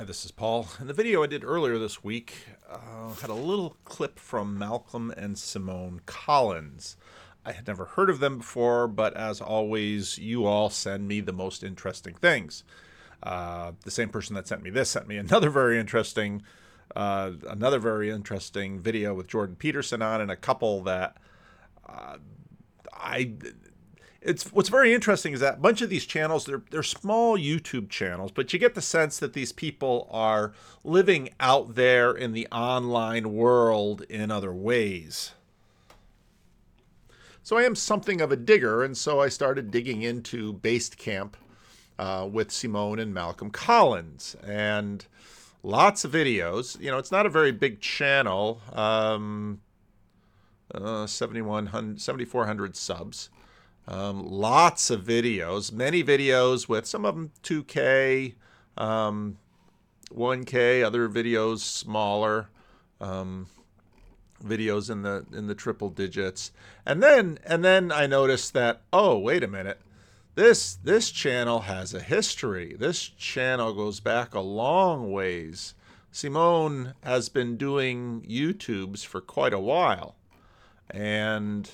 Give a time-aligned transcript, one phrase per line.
[0.00, 0.66] Hi, this is Paul.
[0.80, 5.12] In the video I did earlier this week, uh, had a little clip from Malcolm
[5.14, 6.96] and Simone Collins.
[7.44, 11.34] I had never heard of them before, but as always, you all send me the
[11.34, 12.64] most interesting things.
[13.22, 16.40] Uh, the same person that sent me this sent me another very interesting,
[16.96, 21.18] uh, another very interesting video with Jordan Peterson on, and a couple that
[21.86, 22.16] uh,
[22.94, 23.34] I
[24.22, 27.88] it's what's very interesting is that a bunch of these channels they're they're small YouTube
[27.88, 30.52] channels, but you get the sense that these people are
[30.84, 35.32] living out there in the online world in other ways.
[37.42, 41.38] So I am something of a digger, and so I started digging into Based Camp
[41.98, 45.06] uh, with Simone and Malcolm Collins, and
[45.62, 46.78] lots of videos.
[46.78, 49.62] You know, it's not a very big channel, um,
[50.74, 53.30] uh, 7,400 subs.
[53.90, 58.34] Um, lots of videos, many videos with some of them 2K,
[58.78, 59.38] um,
[60.14, 62.48] 1K, other videos smaller,
[63.00, 63.48] um,
[64.44, 66.52] videos in the in the triple digits,
[66.86, 69.80] and then and then I noticed that oh wait a minute,
[70.36, 72.76] this this channel has a history.
[72.78, 75.74] This channel goes back a long ways.
[76.12, 80.14] Simone has been doing YouTubes for quite a while,
[80.88, 81.68] and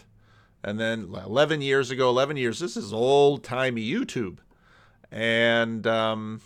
[0.67, 4.39] and then 11 years ago 11 years this is old timey youtube.
[5.13, 6.41] And um,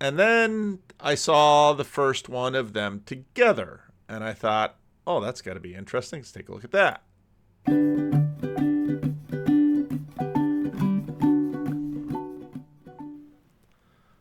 [0.00, 3.84] and then i saw the first one of them together.
[4.08, 6.20] And i thought oh that's got to be interesting.
[6.20, 7.02] Let's take a look at that.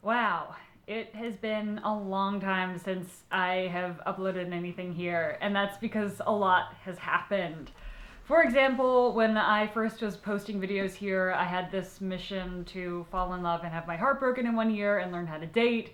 [0.04, 0.56] Wow
[0.88, 6.22] it has been a long time since I have uploaded anything here, and that's because
[6.26, 7.72] a lot has happened.
[8.24, 13.34] For example, when I first was posting videos here, I had this mission to fall
[13.34, 15.94] in love and have my heart broken in one year and learn how to date.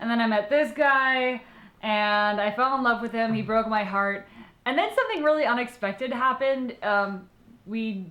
[0.00, 1.42] And then I met this guy,
[1.82, 3.34] and I fell in love with him.
[3.34, 4.26] He broke my heart.
[4.66, 6.76] And then something really unexpected happened.
[6.82, 7.28] Um,
[7.66, 8.10] we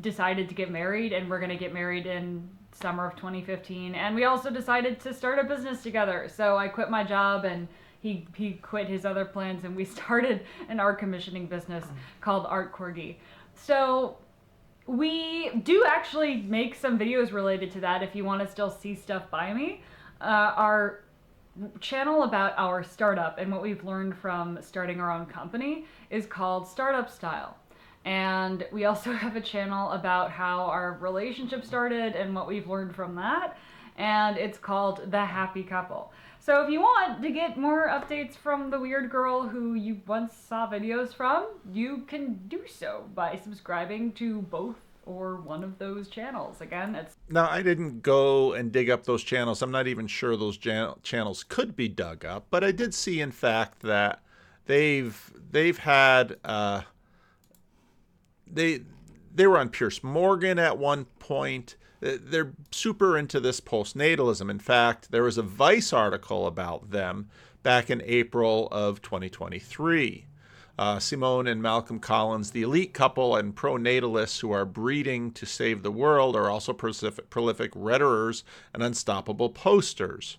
[0.00, 4.14] decided to get married, and we're going to get married in summer of 2015 and
[4.14, 6.28] we also decided to start a business together.
[6.28, 7.68] So i quit my job and
[8.00, 11.84] he he quit his other plans and we started an art commissioning business
[12.20, 13.16] called art corgi.
[13.54, 14.18] So
[14.86, 18.94] we do actually make some videos related to that if you want to still see
[18.94, 19.82] stuff by me.
[20.20, 21.04] Uh, our
[21.80, 26.66] channel about our startup and what we've learned from starting our own company is called
[26.68, 27.56] startup style
[28.04, 32.94] and we also have a channel about how our relationship started and what we've learned
[32.94, 33.56] from that.
[33.96, 36.12] And it's called The Happy Couple.
[36.38, 40.32] So if you want to get more updates from the weird girl who you once
[40.34, 46.08] saw videos from, you can do so by subscribing to both or one of those
[46.08, 46.60] channels.
[46.60, 49.62] Again, it's now I didn't go and dig up those channels.
[49.62, 53.20] I'm not even sure those jan- channels could be dug up, but I did see,
[53.20, 54.20] in fact, that
[54.66, 56.82] they've they've had uh,
[58.52, 58.82] they
[59.34, 61.76] they were on Piers Morgan at one point.
[62.02, 64.50] Uh, they're super into this postnatalism.
[64.50, 67.28] In fact, there was a Vice article about them
[67.62, 70.26] back in April of 2023.
[70.78, 75.82] Uh, Simone and Malcolm Collins, the elite couple and pronatalists who are breeding to save
[75.82, 80.36] the world, are also prolific, prolific redditors and unstoppable posters.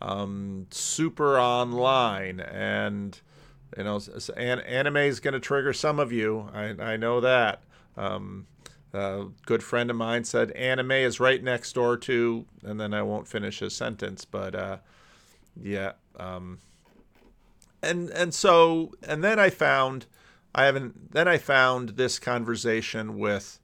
[0.00, 3.20] Um, super online and
[3.76, 4.00] you know,
[4.36, 6.48] an, anime is going to trigger some of you.
[6.52, 7.62] I, I know that.
[7.96, 8.46] Um,
[8.94, 13.02] a good friend of mine said anime is right next door to, and then I
[13.02, 14.76] won't finish his sentence, but uh,
[15.60, 15.92] yeah.
[16.16, 16.58] Um,
[17.82, 20.06] and and so and then I found
[20.54, 23.58] I haven't then I found this conversation with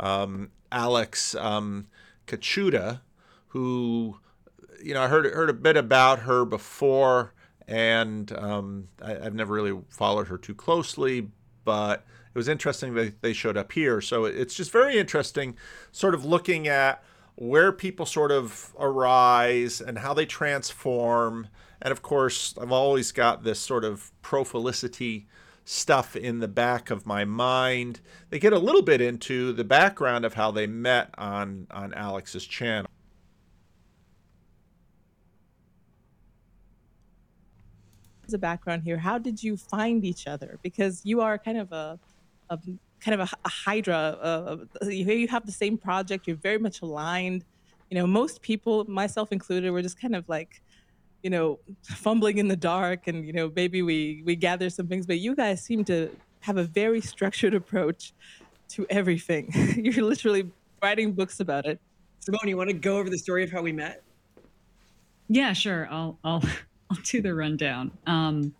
[0.00, 1.86] um, Alex um,
[2.26, 3.00] Kaschuta,
[3.48, 4.18] who
[4.82, 7.32] you know I heard heard a bit about her before
[7.72, 11.28] and um, I, have never really followed her too closely,
[11.64, 14.02] but it was interesting that they showed up here.
[14.02, 15.56] So it's just very interesting,
[15.90, 17.02] sort of looking at
[17.36, 21.48] where people sort of arise and how they transform.
[21.80, 25.26] And of course, I've always got this sort of profilicity
[25.64, 28.00] stuff in the back of my mind.
[28.28, 32.44] They get a little bit into the background of how they met on on Alex's
[32.44, 32.90] channel.
[38.34, 38.98] A background here.
[38.98, 40.58] How did you find each other?
[40.62, 41.98] Because you are kind of a,
[42.50, 42.58] a
[43.00, 43.96] kind of a, a hydra.
[43.96, 44.56] Uh,
[44.86, 46.26] you have the same project.
[46.26, 47.44] You're very much aligned.
[47.90, 50.62] You know, most people, myself included, were just kind of like,
[51.22, 55.06] you know, fumbling in the dark, and you know, maybe we we gather some things.
[55.06, 58.12] But you guys seem to have a very structured approach
[58.70, 59.52] to everything.
[59.76, 60.50] You're literally
[60.82, 61.78] writing books about it.
[62.20, 64.02] Simone, you want to go over the story of how we met?
[65.28, 65.88] Yeah, sure.
[65.90, 66.42] I'll I'll
[66.92, 67.90] I'll do the rundown.
[68.06, 68.54] Um,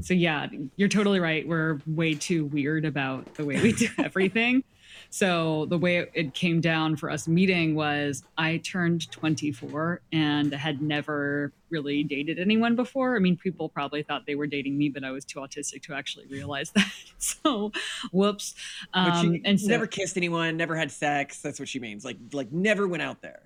[0.00, 1.46] so yeah, you're totally right.
[1.46, 4.64] We're way too weird about the way we do everything.
[5.10, 10.80] So the way it came down for us meeting was I turned 24 and had
[10.80, 13.16] never really dated anyone before.
[13.16, 15.94] I mean, people probably thought they were dating me, but I was too autistic to
[15.94, 16.90] actually realize that.
[17.18, 17.72] so,
[18.12, 18.54] whoops.
[18.94, 21.40] Um, and so, never kissed anyone, never had sex.
[21.40, 22.04] That's what she means.
[22.04, 23.42] Like, like never went out there.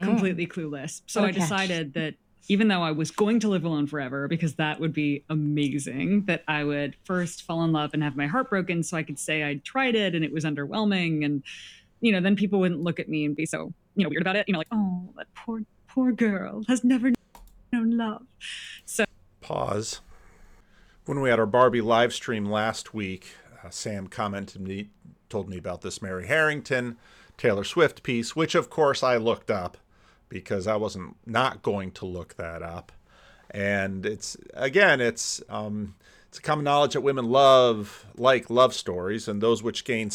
[0.00, 0.52] Completely mm.
[0.52, 1.02] clueless.
[1.06, 2.14] So I decided that
[2.48, 6.44] even though I was going to live alone forever, because that would be amazing, that
[6.46, 9.48] I would first fall in love and have my heart broken so I could say
[9.48, 11.24] I tried it and it was underwhelming.
[11.24, 11.42] And,
[12.00, 14.36] you know, then people wouldn't look at me and be so, you know, weird about
[14.36, 14.46] it.
[14.46, 17.12] You know, like, oh, that poor, poor girl has never
[17.72, 18.22] known love.
[18.84, 19.04] So,
[19.40, 20.00] pause.
[21.06, 24.88] When we had our Barbie live stream last week, uh, Sam commented me,
[25.28, 26.96] told me about this Mary Harrington
[27.36, 29.76] Taylor Swift piece, which of course I looked up
[30.34, 32.90] because I wasn't not going to look that up.
[33.52, 35.94] And it's again, it's um,
[36.26, 40.10] it's a common knowledge that women love like love stories, and those which gain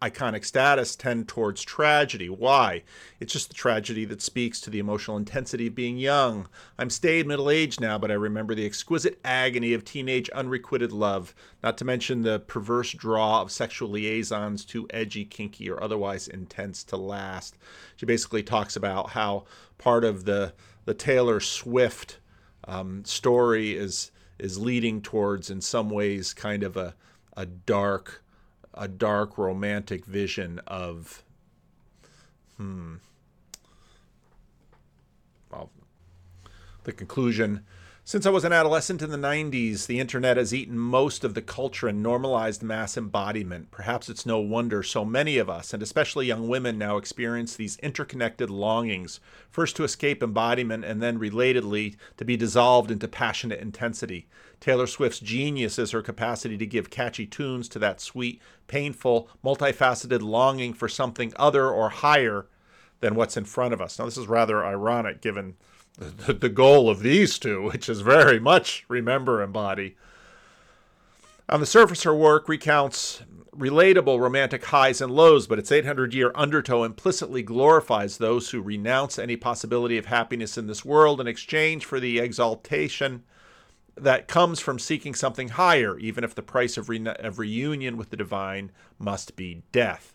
[0.00, 2.28] iconic status tend towards tragedy.
[2.28, 2.82] Why?
[3.20, 6.48] It's just the tragedy that speaks to the emotional intensity of being young.
[6.78, 11.34] I'm staid middle aged now, but I remember the exquisite agony of teenage unrequited love,
[11.62, 16.84] not to mention the perverse draw of sexual liaisons too edgy, kinky, or otherwise intense
[16.84, 17.56] to last.
[17.96, 19.44] She basically talks about how
[19.78, 22.18] part of the the Taylor Swift
[22.66, 26.94] um, story is is leading towards, in some ways, kind of a
[27.36, 28.21] a dark
[28.74, 31.22] a dark romantic vision of
[32.56, 32.94] hmm
[35.50, 35.70] well
[36.84, 37.64] the conclusion
[38.04, 41.40] since I was an adolescent in the 90s, the internet has eaten most of the
[41.40, 43.70] culture and normalized mass embodiment.
[43.70, 47.76] Perhaps it's no wonder so many of us, and especially young women, now experience these
[47.78, 54.26] interconnected longings, first to escape embodiment and then, relatedly, to be dissolved into passionate intensity.
[54.58, 60.22] Taylor Swift's genius is her capacity to give catchy tunes to that sweet, painful, multifaceted
[60.22, 62.46] longing for something other or higher
[62.98, 63.96] than what's in front of us.
[63.96, 65.54] Now, this is rather ironic given
[65.98, 69.96] the, the goal of these two, which is very much remember embody.
[71.48, 73.22] On the surface, her work recounts
[73.56, 79.18] relatable romantic highs and lows, but its 800 year undertow implicitly glorifies those who renounce
[79.18, 83.24] any possibility of happiness in this world in exchange for the exaltation
[83.94, 88.08] that comes from seeking something higher, even if the price of, re- of reunion with
[88.08, 90.11] the divine must be death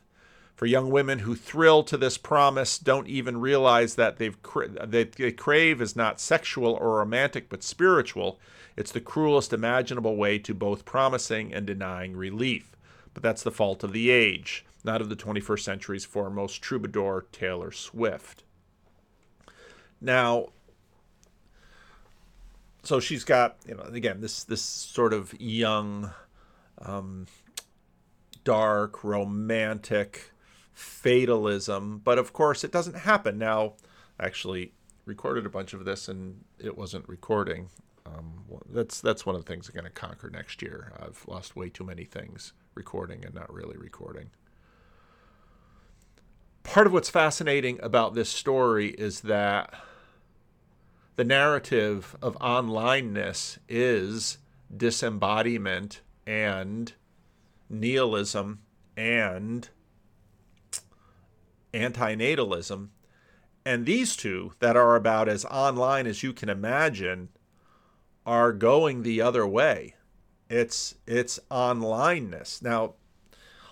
[0.58, 5.06] for young women who thrill to this promise don't even realize that they've cra- they,
[5.06, 8.40] they crave is not sexual or romantic but spiritual.
[8.76, 12.76] It's the cruelest imaginable way to both promising and denying relief.
[13.14, 17.72] But that's the fault of the age not of the 21st century's foremost troubadour taylor
[17.72, 18.44] swift.
[20.02, 20.48] Now
[22.84, 26.12] so she's got you know again this this sort of young
[26.82, 27.28] um,
[28.44, 30.32] dark romantic
[30.78, 33.40] fatalism, but of course it doesn't happen.
[33.40, 33.74] Now,
[34.20, 34.74] I actually
[35.06, 37.70] recorded a bunch of this and it wasn't recording.
[38.06, 40.94] Um, that's that's one of the things I'm going to conquer next year.
[41.00, 44.30] I've lost way too many things recording and not really recording.
[46.62, 49.74] Part of what's fascinating about this story is that
[51.16, 54.38] the narrative of onlineness is
[54.76, 56.94] disembodiment and
[57.68, 58.60] nihilism
[58.96, 59.70] and
[61.74, 62.90] antinatalism.
[63.66, 67.30] And these two, that are about as online as you can imagine,
[68.26, 69.96] are going the other way.
[70.50, 72.62] It's it's onlineness.
[72.62, 72.94] Now,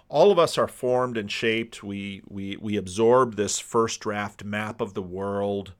[0.09, 1.83] all of us are formed and shaped.
[1.83, 5.73] We we we absorb this first draft map of the world,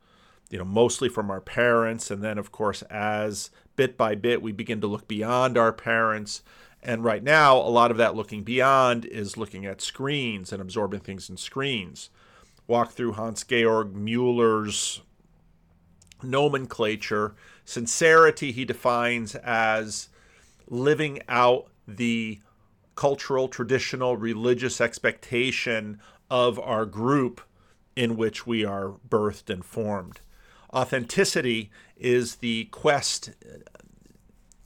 [0.50, 4.54] you know, mostly from our parents, and then of course, as bit by bit we
[4.54, 6.42] begin to look beyond our parents
[6.86, 11.00] and right now, a lot of that looking beyond is looking at screens and absorbing
[11.00, 12.12] things in screens.
[12.68, 15.02] Walk through Hans Georg Moeller's
[16.22, 17.34] nomenclature.
[17.66, 20.10] Sincerity he defines as
[20.68, 22.40] living out the
[22.94, 26.00] cultural, traditional, religious expectation
[26.30, 27.42] of our group
[27.96, 30.22] in which we are birthed and formed.
[30.72, 33.32] Authenticity is the quest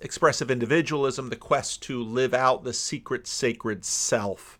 [0.01, 4.57] expressive individualism, the quest to live out the secret sacred self.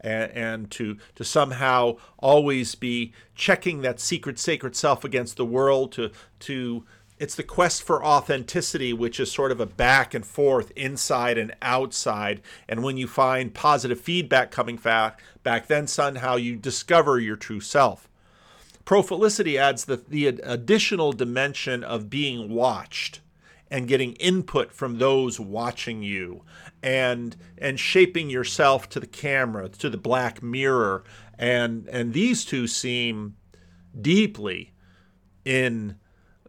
[0.00, 5.90] And, and, to to somehow always be checking that secret sacred self against the world
[5.92, 6.84] to to
[7.18, 11.52] it's the quest for authenticity which is sort of a back and forth inside and
[11.62, 17.34] outside and when you find positive feedback coming back back then somehow you discover your
[17.34, 18.08] true self
[18.84, 23.20] Profilicity adds the, the additional dimension of being watched
[23.70, 26.42] and getting input from those watching you
[26.82, 31.04] and and shaping yourself to the camera to the black mirror
[31.38, 33.36] and and these two seem
[34.00, 34.72] deeply
[35.44, 35.96] in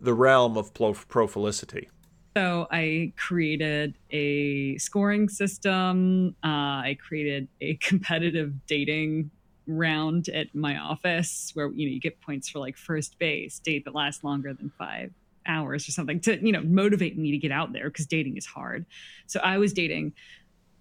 [0.01, 1.89] the realm of Profilicity.
[2.37, 6.35] So I created a scoring system.
[6.43, 6.47] Uh,
[6.87, 9.31] I created a competitive dating
[9.67, 13.85] round at my office where you know you get points for like first base, date
[13.85, 15.11] that lasts longer than five
[15.45, 18.45] hours or something to you know motivate me to get out there because dating is
[18.45, 18.85] hard.
[19.27, 20.13] So I was dating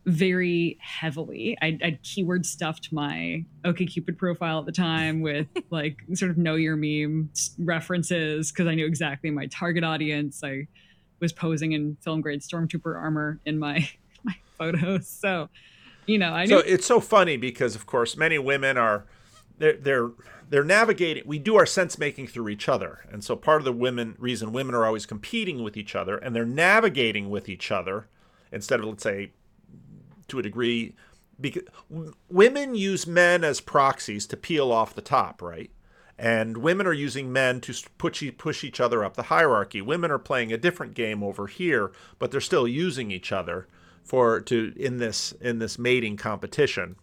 [0.08, 1.56] very heavily.
[1.60, 6.54] I, would keyword stuffed my OkCupid profile at the time with like sort of know
[6.54, 10.42] your meme references because I knew exactly my target audience.
[10.42, 10.66] I
[11.20, 13.88] was posing in film grade stormtrooper armor in my
[14.24, 15.08] my photos.
[15.08, 15.48] So,
[16.06, 19.04] you know, I knew- so it's so funny because of course many women are
[19.58, 20.10] they're they're
[20.48, 23.72] they're navigating we do our sense making through each other and so part of the
[23.72, 28.06] women reason women are always competing with each other and they're navigating with each other
[28.52, 29.30] instead of let's say
[30.26, 30.94] to a degree
[31.40, 31.62] because
[32.28, 35.70] women use men as proxies to peel off the top right
[36.18, 39.80] and women are using men to push, push each other up the hierarchy.
[39.80, 43.68] Women are playing a different game over here, but they're still using each other
[44.02, 46.96] for to in this in this mating competition.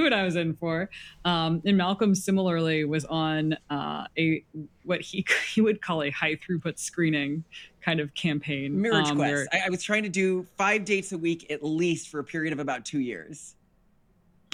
[0.10, 0.88] What I was in for,
[1.24, 4.44] um, and Malcolm similarly was on uh, a
[4.84, 7.44] what he he would call a high throughput screening
[7.80, 8.80] kind of campaign.
[8.80, 9.32] Marriage um, Quest.
[9.32, 12.24] Where, I, I was trying to do five dates a week at least for a
[12.24, 13.54] period of about two years.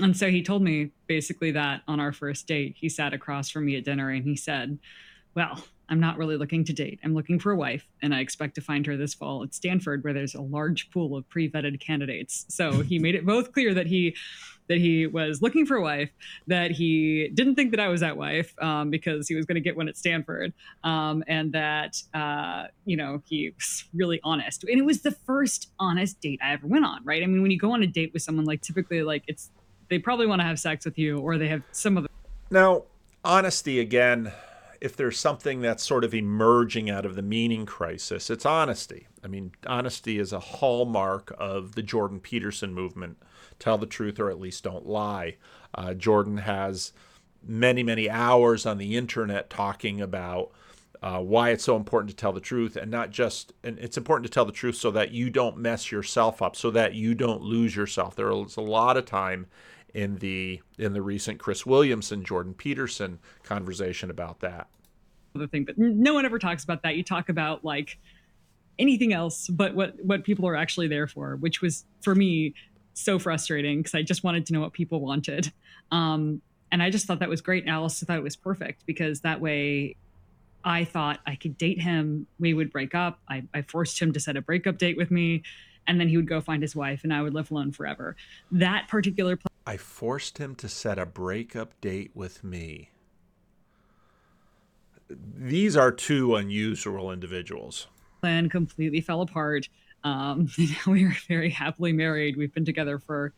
[0.03, 3.65] And so he told me basically that on our first date, he sat across from
[3.65, 4.79] me at dinner and he said,
[5.35, 6.99] Well, I'm not really looking to date.
[7.05, 10.03] I'm looking for a wife, and I expect to find her this fall at Stanford,
[10.03, 12.45] where there's a large pool of pre-vetted candidates.
[12.49, 14.17] So he made it both clear that he
[14.69, 16.11] that he was looking for a wife,
[16.49, 19.61] that he didn't think that I was that wife um, because he was going to
[19.61, 20.53] get one at Stanford,
[20.83, 24.65] um, and that uh, you know he was really honest.
[24.65, 27.05] And it was the first honest date I ever went on.
[27.05, 27.23] Right?
[27.23, 29.51] I mean, when you go on a date with someone, like typically, like it's
[29.89, 32.09] they probably want to have sex with you or they have some of the
[32.51, 32.83] now
[33.25, 34.33] honesty again
[34.81, 39.09] if there's something that's sort of emerging out of the meaning crisis it's honesty.
[39.25, 43.19] I mean honesty is a hallmark of the jordan peterson movement.
[43.59, 45.37] Tell the truth or at least don't lie.
[45.75, 46.93] Uh, jordan has
[47.47, 50.51] many many hours on the internet talking about
[51.03, 54.25] uh, why it's so important to tell the truth and not just and it's important
[54.25, 57.43] to tell the truth so that you don't mess yourself up so that you don't
[57.43, 58.17] lose yourself.
[58.17, 59.47] There's a lot of time
[59.97, 64.69] in the in the recent Chris Williamson Jordan Peterson conversation about that.
[65.35, 66.97] The thing, but no one ever talks about that.
[66.97, 67.99] You talk about like
[68.79, 72.53] anything else but what what people are actually there for, which was for me
[72.93, 75.51] so frustrating because I just wanted to know what people wanted.
[75.91, 77.65] Um, and I just thought that was great.
[77.65, 79.97] And Alice thought it was perfect because that way
[80.63, 82.27] I thought I could date him.
[82.39, 83.21] We would break up.
[83.31, 85.43] I, I forced him to set a breakup date with me
[85.87, 88.17] and then he would go find his wife and I would live alone forever.
[88.51, 89.56] That particular plan.
[89.67, 92.91] I forced him to set a breakup date with me.
[95.11, 97.89] These are two unusual individuals.
[98.21, 99.69] Plan completely fell apart.
[100.05, 100.49] Um,
[100.87, 102.37] we are very happily married.
[102.37, 103.35] We've been together for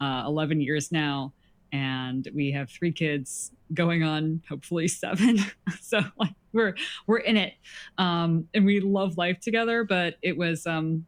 [0.00, 1.32] uh, 11 years now,
[1.72, 5.40] and we have three kids going on hopefully seven.
[5.80, 6.76] so like we're
[7.08, 7.54] we're in it,
[7.98, 9.82] um, and we love life together.
[9.82, 11.06] But it was um,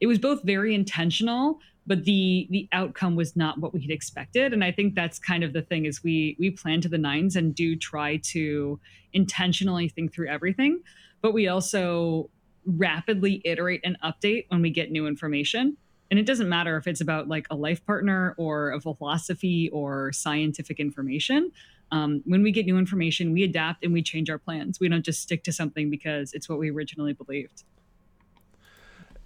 [0.00, 4.52] it was both very intentional but the the outcome was not what we had expected.
[4.52, 7.36] And i think that's kind of the thing is we we plan to the nines
[7.36, 8.80] and do try to
[9.12, 10.82] intentionally think through everything
[11.24, 12.28] but we also
[12.66, 15.78] rapidly iterate and update when we get new information.
[16.10, 20.12] And it doesn't matter if it's about like a life partner or a philosophy or
[20.12, 21.50] scientific information.
[21.90, 24.80] Um, when we get new information we adapt and we change our plans.
[24.80, 27.64] We don't just stick to something because it's what we originally believed.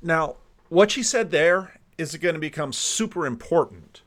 [0.00, 0.36] Now
[0.68, 4.02] what she said there is going to become super important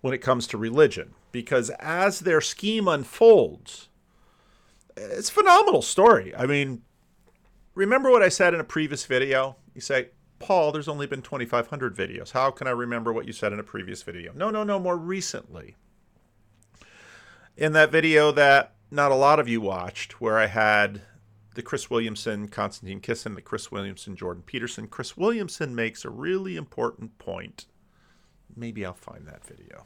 [0.00, 3.88] when it comes to religion because as their scheme unfolds,
[4.96, 6.34] it's a phenomenal story.
[6.34, 6.82] I mean,
[7.74, 9.56] remember what I said in a previous video?
[9.74, 10.08] You say,
[10.40, 12.32] Paul, there's only been 2,500 videos.
[12.32, 14.32] How can I remember what you said in a previous video?
[14.34, 15.76] No, no, no, more recently.
[17.56, 21.02] In that video that not a lot of you watched, where I had
[21.54, 24.86] the Chris Williamson, Konstantin Kisin, the Chris Williamson, Jordan Peterson.
[24.86, 27.66] Chris Williamson makes a really important point.
[28.56, 29.84] Maybe I'll find that video.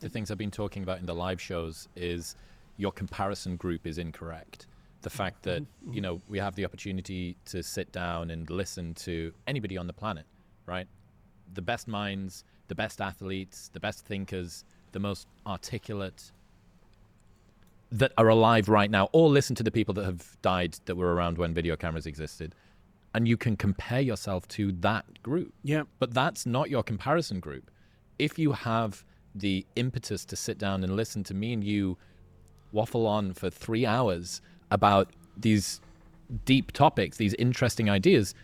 [0.00, 2.36] The things I've been talking about in the live shows is
[2.76, 4.66] your comparison group is incorrect.
[5.02, 5.94] The fact that, mm-hmm.
[5.94, 9.92] you know, we have the opportunity to sit down and listen to anybody on the
[9.92, 10.26] planet,
[10.66, 10.86] right?
[11.54, 16.32] The best minds, the best athletes, the best thinkers, the most articulate,
[17.90, 21.14] that are alive right now, or listen to the people that have died that were
[21.14, 22.54] around when video cameras existed,
[23.14, 25.54] and you can compare yourself to that group.
[25.62, 25.84] Yeah.
[25.98, 27.70] But that's not your comparison group.
[28.18, 29.04] If you have
[29.34, 31.96] the impetus to sit down and listen to me and you
[32.72, 35.80] waffle on for three hours about these
[36.44, 38.34] deep topics, these interesting ideas,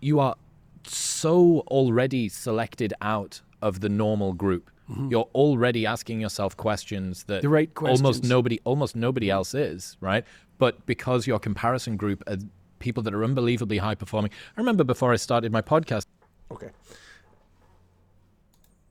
[0.00, 0.36] you are
[0.84, 4.70] so already selected out of the normal group.
[4.90, 5.08] Mm-hmm.
[5.10, 10.24] You're already asking yourself questions that The right almost nobody almost nobody else is, right?
[10.58, 12.36] But because your comparison group are
[12.78, 14.30] people that are unbelievably high performing.
[14.56, 16.06] I remember before I started my podcast,
[16.52, 16.70] Okay.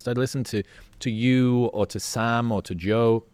[0.07, 0.63] I'd listen to
[0.99, 3.25] to you or to Sam or to Joe,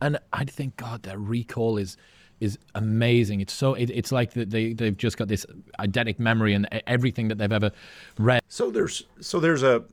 [0.00, 1.96] and I'd think, God, their recall is
[2.40, 3.40] is amazing.
[3.40, 5.46] It's so it, it's like that they they've just got this
[5.78, 7.70] eidetic memory and everything that they've ever
[8.18, 8.42] read.
[8.48, 9.84] So there's so there's a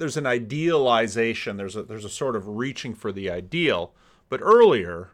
[0.00, 1.58] there's an idealization.
[1.58, 3.92] There's a there's a sort of reaching for the ideal.
[4.30, 5.10] But earlier,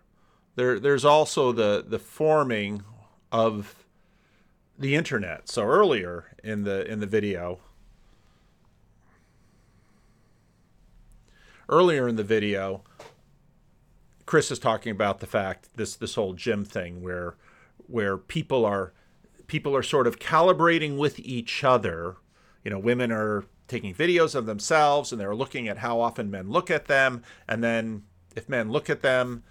[0.55, 2.85] there there's also the the forming
[3.33, 3.85] of
[4.78, 5.49] the internet.
[5.49, 7.59] So earlier in the in the video,
[11.69, 12.85] earlier in the video,
[14.25, 17.35] Chris is talking about the fact this this whole gym thing where
[17.88, 18.93] where people are
[19.49, 22.16] people are sort of calibrating with each other.
[22.64, 26.49] You know, women are taking videos of themselves and they're looking at how often men
[26.50, 28.04] look at them, and then
[28.35, 29.42] if men look at them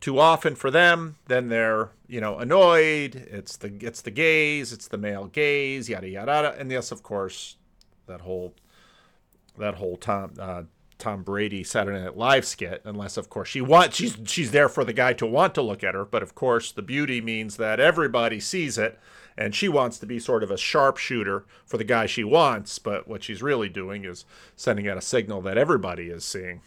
[0.00, 3.14] too often for them, then they're you know annoyed.
[3.14, 6.56] It's the it's the gaze, it's the male gaze, yada yada, yada.
[6.58, 7.56] and yes, of course,
[8.06, 8.54] that whole
[9.58, 10.62] that whole Tom uh,
[10.98, 14.84] Tom Brady Saturday Night Live skit, unless of course she wants she's she's there for
[14.84, 17.80] the guy to want to look at her, but of course the beauty means that
[17.80, 18.98] everybody sees it,
[19.36, 23.08] and she wants to be sort of a sharpshooter for the guy she wants, but
[23.08, 24.24] what she's really doing is
[24.56, 26.60] sending out a signal that everybody is seeing.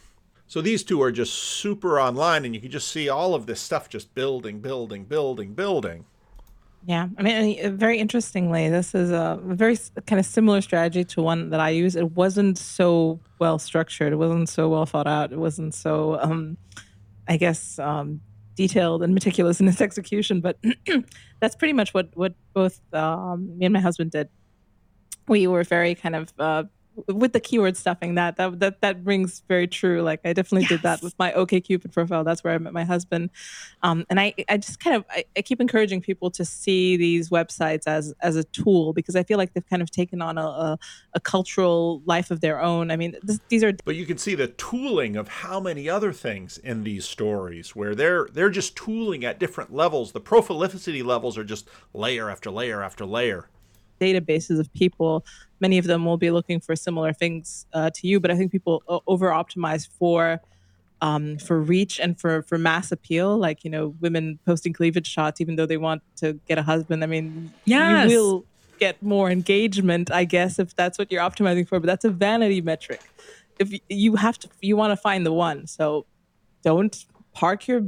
[0.48, 3.60] So these two are just super online, and you can just see all of this
[3.60, 6.06] stuff just building, building, building, building.
[6.88, 11.22] Yeah, I mean, uh, very interestingly, this is a very kind of similar strategy to
[11.24, 11.96] one that I use.
[11.96, 14.14] It wasn't so well structured.
[14.14, 15.34] It wasn't so well thought out.
[15.34, 16.58] It wasn't so, um,
[17.28, 18.22] I guess, um,
[18.56, 20.42] detailed and meticulous in its execution.
[20.42, 20.58] But
[21.40, 24.30] that's pretty much what what both um, me and my husband did.
[25.28, 26.64] We were very kind of uh,
[27.08, 28.16] with the keyword stuffing.
[28.16, 30.02] That that that that rings very true.
[30.02, 32.24] Like I definitely did that with my OKCupid profile.
[32.24, 33.30] That's where I met my husband.
[33.84, 37.30] Um, and I, I just kind of I, I keep encouraging people to see these
[37.30, 40.46] websites as as a tool because I feel like they've kind of taken on a,
[40.46, 40.80] a,
[41.14, 42.92] a cultural life of their own.
[42.92, 46.14] I mean, this, these are But you can see the tooling of how many other
[46.14, 50.12] things in these stories where they're they're just tooling at different levels.
[50.12, 53.50] The profilicity levels are just layer after layer after layer.
[54.00, 55.26] Databases of people.
[55.60, 58.52] Many of them will be looking for similar things uh, to you, but I think
[58.52, 60.42] people over optimize for
[61.02, 63.38] um, for reach and for for mass appeal.
[63.38, 67.04] Like you know, women posting cleavage shots even though they want to get a husband.
[67.04, 68.10] I mean, Yes.
[68.10, 68.46] you will
[68.80, 71.80] get more engagement, I guess, if that's what you're optimizing for.
[71.80, 73.02] But that's a vanity metric.
[73.60, 75.68] If you have to, you want to find the one.
[75.68, 76.06] So
[76.64, 77.84] don't park your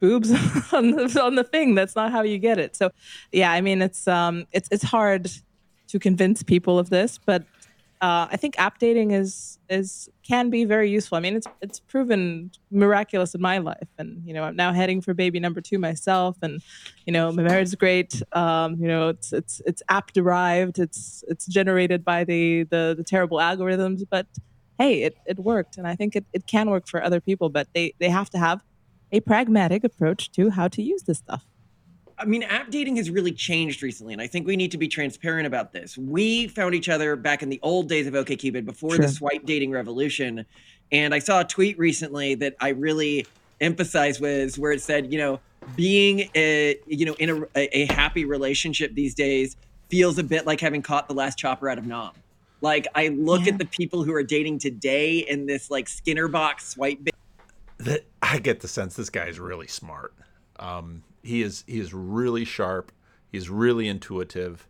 [0.00, 0.30] boobs
[0.72, 1.74] on the, on the thing.
[1.74, 2.74] That's not how you get it.
[2.74, 2.90] So,
[3.32, 5.30] yeah, I mean, it's um, it's it's hard
[5.90, 7.44] to convince people of this, but
[8.00, 11.18] uh, I think app dating is is can be very useful.
[11.18, 15.02] I mean, it's it's proven miraculous in my life, and you know, I'm now heading
[15.02, 16.62] for baby number two myself, and
[17.06, 18.22] you know, my marriage is great.
[18.32, 20.78] Um, you know, it's it's it's app derived.
[20.78, 24.26] It's it's generated by the the, the terrible algorithms, but
[24.78, 27.68] hey, it, it worked, and I think it, it can work for other people, but
[27.74, 28.64] they they have to have
[29.12, 31.44] a pragmatic approach to how to use this stuff.
[32.20, 34.88] I mean, app dating has really changed recently, and I think we need to be
[34.88, 35.96] transparent about this.
[35.96, 39.06] We found each other back in the old days of OkCupid before Sure.
[39.06, 40.44] the swipe dating revolution,
[40.92, 43.26] and I saw a tweet recently that I really
[43.60, 45.40] emphasized was where it said, you know,
[45.76, 49.56] being a you know in a, a, a happy relationship these days
[49.90, 52.12] feels a bit like having caught the last chopper out of Nam.
[52.60, 53.52] Like I look Yeah.
[53.52, 56.98] at the people who are dating today in this like Skinner box swipe
[57.78, 60.14] that I get the sense this guy is really smart.
[60.58, 62.92] Um, he is he is really sharp.
[63.30, 64.66] He's really intuitive.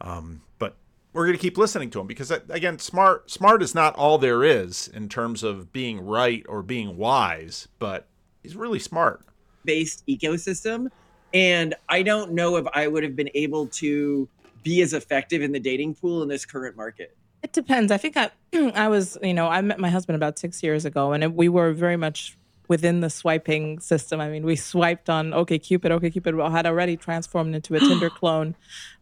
[0.00, 0.76] Um, but
[1.12, 4.18] we're going to keep listening to him because uh, again, smart smart is not all
[4.18, 8.06] there is in terms of being right or being wise, but
[8.42, 9.24] he's really smart.
[9.64, 10.88] based ecosystem.
[11.32, 14.28] And I don't know if I would have been able to
[14.62, 17.16] be as effective in the dating pool in this current market.
[17.42, 17.92] It depends.
[17.92, 18.30] I think I,
[18.74, 21.48] I was, you know, I met my husband about six years ago, and it, we
[21.48, 22.36] were very much
[22.70, 24.20] within the swiping system.
[24.20, 25.90] I mean, we swiped on OK Cupid.
[25.90, 26.22] OkCupid.
[26.22, 28.54] OkCupid had already transformed into a Tinder clone.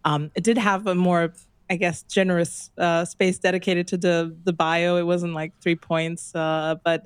[0.07, 1.35] Um, it did have a more,
[1.69, 4.97] I guess, generous uh, space dedicated to the the bio.
[4.97, 7.05] It wasn't like three points, uh, but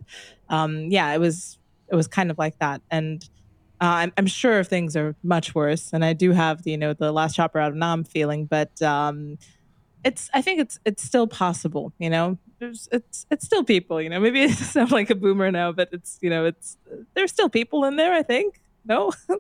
[0.49, 2.81] um, yeah, it was it was kind of like that.
[2.93, 3.29] And
[3.81, 5.93] uh, I'm, I'm sure things are much worse.
[5.93, 9.37] And I do have, you know, the last chopper out of Nam feeling, but um,
[10.05, 14.09] it's, I think it's, it's still possible, you know, there's, it's, it's still people, you
[14.09, 16.77] know, maybe it sounds like a boomer now, but it's, you know, it's,
[17.15, 18.61] there's still people in there, I think.
[18.85, 19.13] No.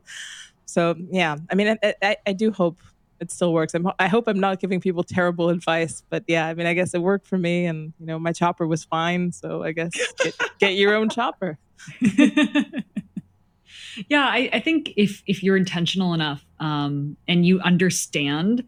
[0.66, 2.78] so yeah, I mean, I, I, I do hope
[3.22, 3.72] it still works.
[3.74, 6.92] I'm, I hope I'm not giving people terrible advice, but yeah, I mean, I guess
[6.92, 9.30] it worked for me, and you know, my chopper was fine.
[9.30, 11.56] So I guess get, get your own chopper.
[14.08, 18.64] yeah, I, I, think if if you're intentional enough um, and you understand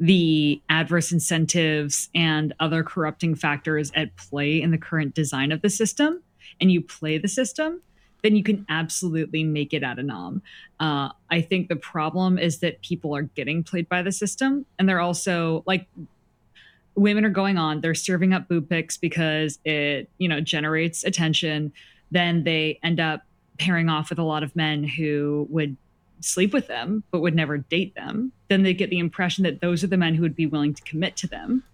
[0.00, 5.70] the adverse incentives and other corrupting factors at play in the current design of the
[5.70, 6.22] system,
[6.60, 7.82] and you play the system,
[8.22, 10.42] then you can absolutely make it out of Nam.
[10.80, 14.88] Uh, I think the problem is that people are getting played by the system, and
[14.88, 15.88] they're also like
[16.94, 17.80] women are going on.
[17.80, 21.72] They're serving up boob pics because it you know generates attention.
[22.10, 23.22] Then they end up
[23.58, 25.76] pairing off with a lot of men who would
[26.20, 28.32] sleep with them but would never date them.
[28.48, 30.82] Then they get the impression that those are the men who would be willing to
[30.82, 31.64] commit to them.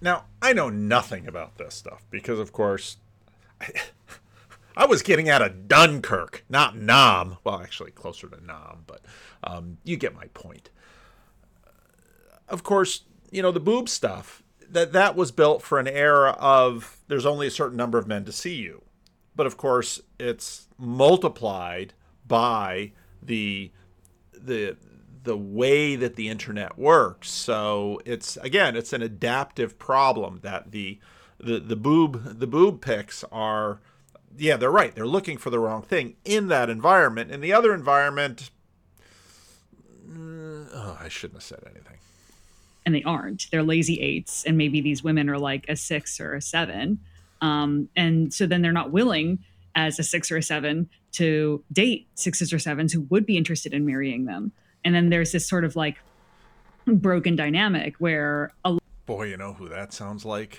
[0.00, 2.98] Now I know nothing about this stuff because, of course.
[4.76, 7.38] I, was getting out of Dunkirk, not Nam.
[7.44, 9.00] Well, actually, closer to Nam, but
[9.44, 10.70] um, you get my point.
[12.48, 14.42] Of course, you know the boob stuff.
[14.68, 18.24] That that was built for an era of there's only a certain number of men
[18.24, 18.82] to see you,
[19.36, 21.94] but of course it's multiplied
[22.26, 23.70] by the
[24.44, 24.76] the
[25.24, 27.30] the way that the internet works.
[27.30, 30.98] So it's again, it's an adaptive problem that the
[31.38, 33.80] the the boob the boob pics are
[34.36, 34.94] yeah, they're right.
[34.94, 37.30] They're looking for the wrong thing in that environment.
[37.30, 38.50] In the other environment,
[40.08, 41.98] mm, oh, I shouldn't have said anything.
[42.84, 43.50] And they aren't.
[43.50, 46.98] They're lazy eights, and maybe these women are like a six or a seven.
[47.40, 49.38] Um, and so then they're not willing
[49.74, 53.72] as a six or a seven to date sixes or sevens who would be interested
[53.72, 54.52] in marrying them.
[54.84, 55.96] And then there's this sort of like
[56.86, 60.58] broken dynamic where a boy, you know who that sounds like?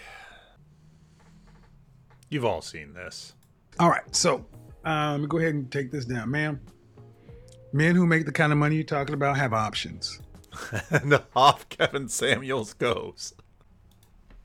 [2.30, 3.34] You've all seen this.
[3.80, 4.46] All right, so
[4.84, 6.60] um, let me go ahead and take this down, ma'am.
[7.74, 10.22] Men who make the kind of money you're talking about have options.
[10.90, 13.34] and off Kevin Samuels goes.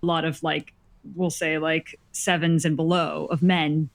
[0.02, 0.74] A lot of like,
[1.14, 3.90] we'll say like sevens and below of men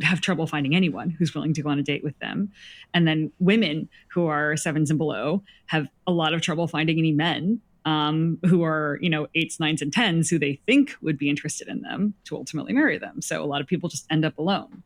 [0.00, 2.50] have trouble finding anyone who's willing to go on a date with them.
[2.94, 7.12] And then women who are sevens and below have a lot of trouble finding any
[7.12, 11.28] men um, who are, you know, eights, nines, and tens who they think would be
[11.28, 13.20] interested in them to ultimately marry them.
[13.20, 14.82] So a lot of people just end up alone.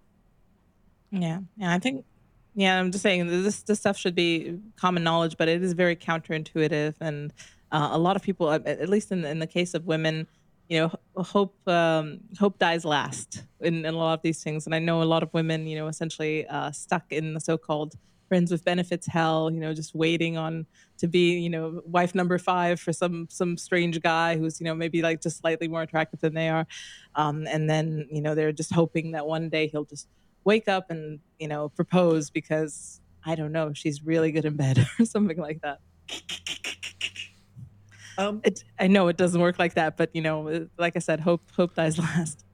[1.10, 1.40] Yeah.
[1.56, 1.72] Yeah.
[1.72, 2.04] I think,
[2.54, 5.94] yeah, I'm just saying this, this stuff should be common knowledge, but it is very
[5.94, 6.94] counterintuitive.
[7.00, 7.32] And
[7.70, 10.26] uh, a lot of people, at least in, in the case of women,
[10.68, 14.66] you know, hope um, hope dies last in, in, a lot of these things.
[14.66, 17.94] And I know a lot of women, you know, essentially uh, stuck in the so-called
[18.28, 20.66] friends with benefits hell you know just waiting on
[20.98, 24.74] to be you know wife number five for some some strange guy who's you know
[24.74, 26.66] maybe like just slightly more attractive than they are
[27.14, 30.08] um, and then you know they're just hoping that one day he'll just
[30.44, 34.84] wake up and you know propose because i don't know she's really good in bed
[34.98, 35.78] or something like that
[38.18, 41.20] um, it, i know it doesn't work like that but you know like i said
[41.20, 42.44] hope hope dies last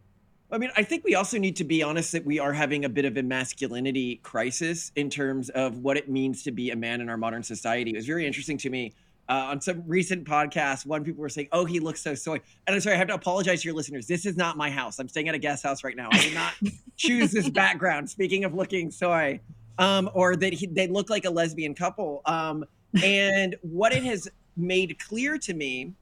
[0.52, 2.88] I mean, I think we also need to be honest that we are having a
[2.90, 7.00] bit of a masculinity crisis in terms of what it means to be a man
[7.00, 7.92] in our modern society.
[7.92, 8.92] It was very interesting to me.
[9.30, 12.74] Uh, on some recent podcasts, one people were saying, "Oh, he looks so soy." And
[12.74, 14.06] I'm sorry, I have to apologize to your listeners.
[14.06, 14.98] This is not my house.
[14.98, 16.08] I'm staying at a guest house right now.
[16.12, 16.52] I did not
[16.98, 18.10] choose this background.
[18.10, 19.40] Speaking of looking soy,
[19.78, 22.20] um, or that he, they look like a lesbian couple.
[22.26, 22.64] Um,
[23.02, 25.92] and what it has made clear to me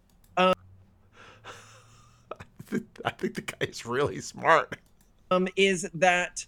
[3.05, 4.77] I think the guy is really smart.
[5.31, 6.45] Um, is that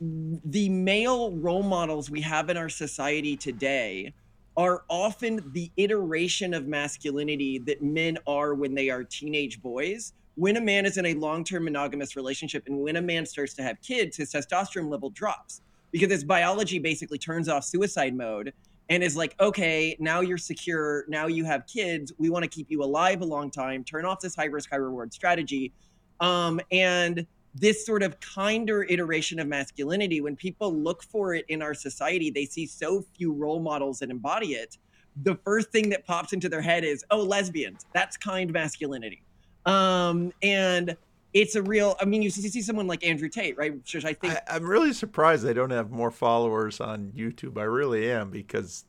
[0.00, 4.12] the male role models we have in our society today
[4.56, 10.12] are often the iteration of masculinity that men are when they are teenage boys.
[10.34, 13.54] When a man is in a long term monogamous relationship and when a man starts
[13.54, 15.60] to have kids, his testosterone level drops
[15.92, 18.52] because his biology basically turns off suicide mode
[18.88, 21.04] and is like, okay, now you're secure.
[21.08, 22.12] Now you have kids.
[22.18, 23.84] We want to keep you alive a long time.
[23.84, 25.72] Turn off this high risk, high reward strategy.
[26.20, 31.62] Um, and this sort of kinder iteration of masculinity, when people look for it in
[31.62, 34.78] our society, they see so few role models that embody it.
[35.22, 37.86] The first thing that pops into their head is, oh, lesbians.
[37.92, 39.22] That's kind masculinity.
[39.66, 40.96] Um, and
[41.34, 44.34] it's a real i mean you see, someone like andrew tate right which i think
[44.48, 48.84] I, am really surprised they don't have more followers on youtube i really am because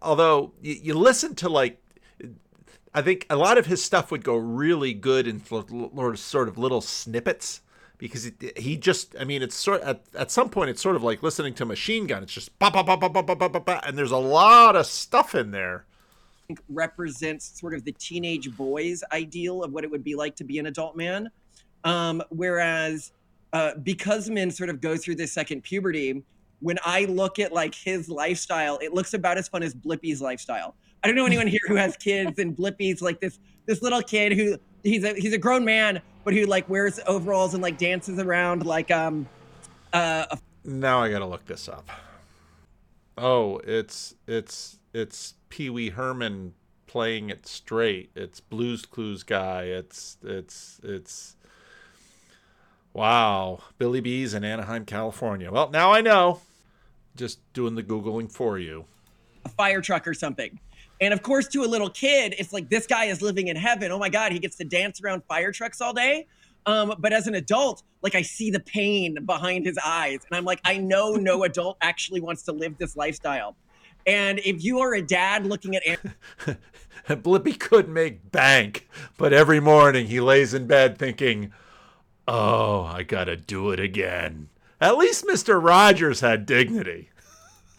[0.00, 1.82] although you, you listen to like
[2.94, 6.80] i think a lot of his stuff would go really good in sort of little
[6.80, 7.60] snippets
[8.02, 11.22] because he just I mean it's sort at, at some point it's sort of like
[11.22, 12.24] listening to Machine Gun.
[12.24, 14.86] It's just ba ba ba ba ba ba ba, ba and there's a lot of
[14.86, 15.84] stuff in there.
[16.68, 20.58] Represents sort of the teenage boy's ideal of what it would be like to be
[20.58, 21.30] an adult man.
[21.84, 23.12] Um, whereas
[23.52, 26.22] uh, because men sort of go through this second puberty,
[26.60, 30.74] when I look at like his lifestyle, it looks about as fun as Blippi's lifestyle.
[31.02, 34.32] I don't know anyone here who has kids, and Blippi's like this this little kid
[34.32, 38.18] who he's a he's a grown man, but who like wears overalls and like dances
[38.18, 39.26] around like um
[39.92, 41.88] uh a Now I gotta look this up.
[43.18, 46.54] Oh, it's it's it's Pee Wee Herman
[46.86, 48.10] playing it straight.
[48.16, 49.64] It's Blues Clues guy.
[49.64, 51.36] It's it's it's
[52.94, 53.58] wow.
[53.76, 55.52] Billy Beez in Anaheim, California.
[55.52, 56.40] Well, now I know.
[57.14, 58.86] Just doing the googling for you.
[59.44, 60.58] a fire truck or something.
[61.02, 63.92] And of course, to a little kid, it's like this guy is living in heaven.
[63.92, 66.26] Oh my God, he gets to dance around fire trucks all day.
[66.64, 70.46] Um, but as an adult, like I see the pain behind his eyes, and I'm
[70.46, 73.54] like, I know no adult actually wants to live this lifestyle.
[74.06, 75.82] And if you are a dad looking at
[77.08, 81.52] Blippi could make bank, but every morning he lays in bed thinking,
[82.26, 84.48] "Oh, I gotta do it again."
[84.80, 87.10] At least Mister Rogers had dignity.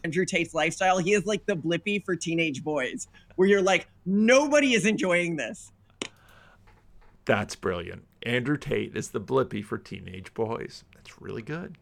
[0.03, 4.73] Andrew Tate's lifestyle, he is like the Blippi for teenage boys, where you're like, nobody
[4.73, 5.71] is enjoying this.
[7.25, 8.03] That's brilliant.
[8.23, 10.83] Andrew Tate is the Blippi for teenage boys.
[10.93, 11.77] That's really good.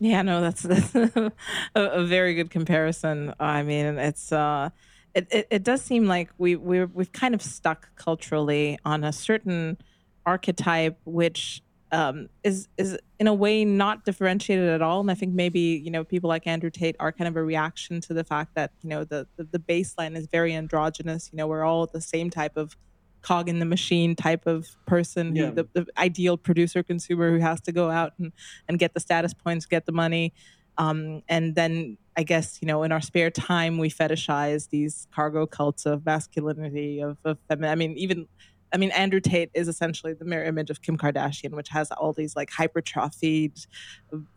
[0.00, 1.32] Yeah, no, that's, that's a,
[1.74, 3.34] a very good comparison.
[3.38, 4.70] I mean, it's uh,
[5.14, 9.12] it, it, it does seem like we we're we've kind of stuck culturally on a
[9.12, 9.76] certain
[10.24, 15.00] archetype, which um, is is in a way not differentiated at all.
[15.00, 18.00] And I think maybe you know people like Andrew Tate are kind of a reaction
[18.02, 21.28] to the fact that you know the the, the baseline is very androgynous.
[21.32, 22.74] You know, we're all the same type of
[23.22, 25.46] cog in the machine type of person Yeah.
[25.46, 28.32] who the, the ideal producer consumer who has to go out and,
[28.68, 30.32] and get the status points get the money
[30.78, 35.46] um, and then i guess you know in our spare time we fetishize these cargo
[35.46, 38.26] cults of masculinity of, of i mean even
[38.72, 42.12] i mean andrew tate is essentially the mirror image of kim kardashian which has all
[42.12, 43.66] these like hypertrophied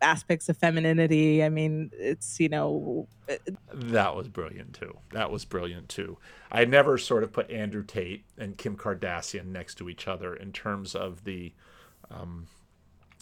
[0.02, 3.06] aspects of femininity i mean it's you know
[3.72, 4.98] That was brilliant too.
[5.12, 6.18] That was brilliant too.
[6.50, 10.52] I never sort of put Andrew Tate and Kim Kardashian next to each other in
[10.52, 11.52] terms of the
[12.10, 12.46] um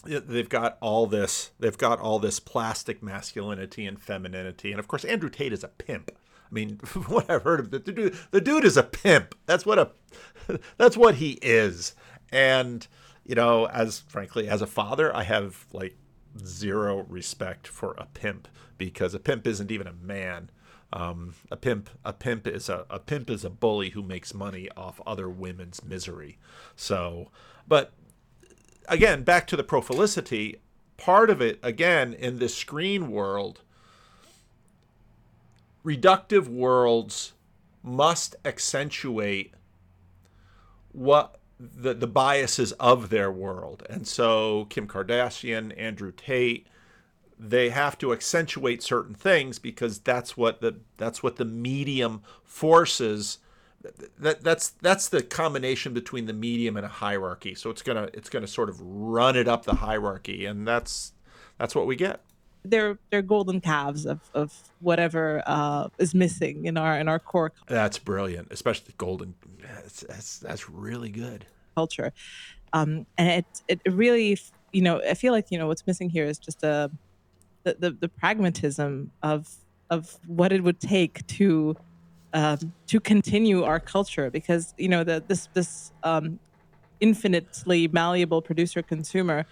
[0.05, 5.05] they've got all this they've got all this plastic masculinity and femininity and of course
[5.05, 6.11] Andrew Tate is a pimp.
[6.53, 9.35] I mean, what I've heard of the, dude the dude is a pimp.
[9.47, 9.91] That's what a
[10.77, 11.95] that's what he is.
[12.31, 12.87] And
[13.25, 15.95] you know, as frankly as a father, I have like
[16.45, 20.51] zero respect for a pimp because a pimp isn't even a man.
[20.91, 24.69] Um, a pimp, a pimp is a, a pimp is a bully who makes money
[24.77, 26.37] off other women's misery.
[26.75, 27.31] So,
[27.67, 27.93] but
[28.87, 30.57] again, back to the profilicity.
[30.97, 33.62] Part of it, again, in the screen world,
[35.85, 37.33] reductive worlds
[37.81, 39.53] must accentuate
[40.91, 43.83] what the the biases of their world.
[43.89, 46.67] And so Kim Kardashian, Andrew Tate,
[47.39, 53.39] they have to accentuate certain things because that's what the that's what the medium forces
[54.17, 57.53] that that's that's the combination between the medium and a hierarchy.
[57.53, 61.13] So it's gonna it's gonna sort of run it up the hierarchy, and that's
[61.57, 62.21] that's what we get.
[62.63, 67.51] They're they're golden calves of, of whatever uh, is missing in our in our core
[67.67, 69.35] That's brilliant, especially golden.
[69.61, 71.45] That's that's, that's really good.
[71.75, 72.13] culture
[72.73, 73.45] um, and it
[73.85, 74.37] it really
[74.71, 76.91] you know i feel like you know what's missing here is just a
[77.63, 79.55] the, the, the pragmatism of
[79.89, 81.75] of what it would take to
[82.33, 86.39] um, to continue our culture because you know the this this um,
[86.99, 89.45] infinitely malleable producer consumer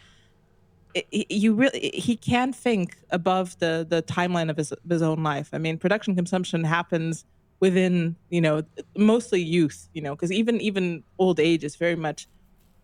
[1.11, 5.49] you really he can think above the the timeline of his, his own life.
[5.53, 7.25] I mean production consumption happens
[7.59, 8.63] within you know
[8.97, 12.27] mostly youth you know because even even old age is very much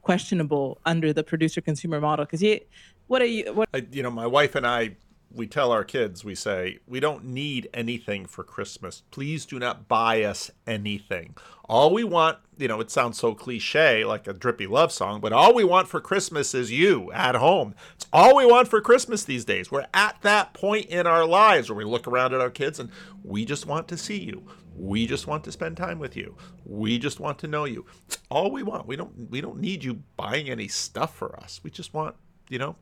[0.08, 2.24] questionable under the producer consumer model.
[2.26, 2.60] Because you
[3.08, 4.96] what are you what I, you know, my wife and I,
[5.32, 9.04] we tell our kids, we say, we don't need anything for Christmas.
[9.12, 11.36] Please do not buy us anything.
[11.66, 15.34] All we want, you know, it sounds so cliche, like a drippy love song, but
[15.34, 17.76] all we want for Christmas is you at home.
[17.96, 19.70] It's all we want for Christmas these days.
[19.70, 22.90] We're at that point in our lives where we look around at our kids and
[23.24, 24.48] we just want to see you.
[24.78, 26.38] We just want to spend time with you.
[26.64, 27.86] We just want to know you.
[28.06, 28.86] It's all we want.
[28.86, 31.60] We don't we don't need you buying any stuff for us.
[31.64, 32.16] We just want,
[32.48, 32.76] you know,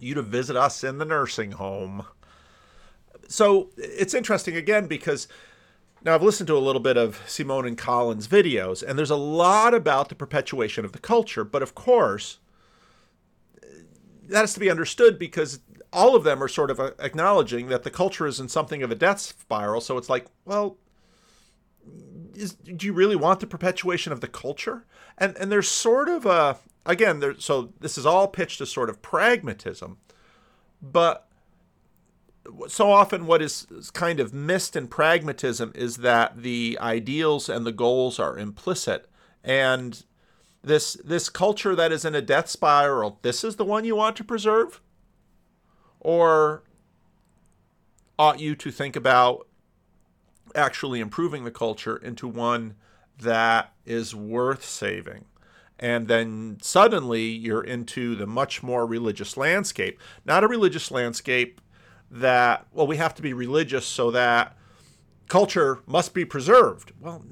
[0.00, 2.06] you to visit us in the nursing home.
[3.28, 5.28] So it's interesting again because
[6.04, 9.16] now I've listened to a little bit of Simone and Collins' videos, and there's a
[9.16, 12.38] lot about the perpetuation of the culture, but of course,
[14.28, 15.60] that has to be understood because
[15.92, 18.90] all of them are sort of uh, acknowledging that the culture is in something of
[18.90, 19.80] a death spiral.
[19.80, 20.76] So it's like, well,
[22.34, 24.84] is, do you really want the perpetuation of the culture?
[25.16, 27.34] And and there's sort of a again there.
[27.38, 29.98] So this is all pitched as sort of pragmatism,
[30.80, 31.28] but
[32.68, 37.72] so often what is kind of missed in pragmatism is that the ideals and the
[37.72, 39.08] goals are implicit
[39.42, 40.04] and
[40.62, 44.16] this this culture that is in a death spiral this is the one you want
[44.16, 44.80] to preserve
[46.00, 46.62] or
[48.18, 49.46] ought you to think about
[50.54, 52.74] actually improving the culture into one
[53.18, 55.24] that is worth saving
[55.78, 60.00] and then suddenly you're into the much more religious landscape.
[60.24, 61.60] Not a religious landscape
[62.10, 64.56] that well we have to be religious so that
[65.28, 66.92] culture must be preserved.
[67.00, 67.24] Well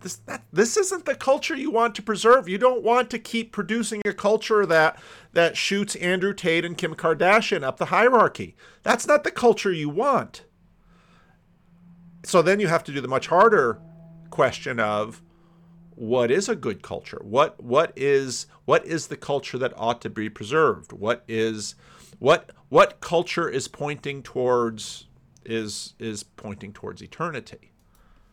[0.00, 2.48] this that, this isn't the culture you want to preserve.
[2.48, 5.00] You don't want to keep producing a culture that
[5.32, 8.54] that shoots Andrew Tate and Kim Kardashian up the hierarchy.
[8.82, 10.44] That's not the culture you want.
[12.24, 13.80] So then you have to do the much harder
[14.30, 15.22] question of
[15.96, 17.20] what is a good culture?
[17.22, 20.92] What what is what is the culture that ought to be preserved?
[20.92, 21.74] What is
[22.18, 25.06] what what culture is pointing towards
[25.44, 27.72] is is pointing towards eternity?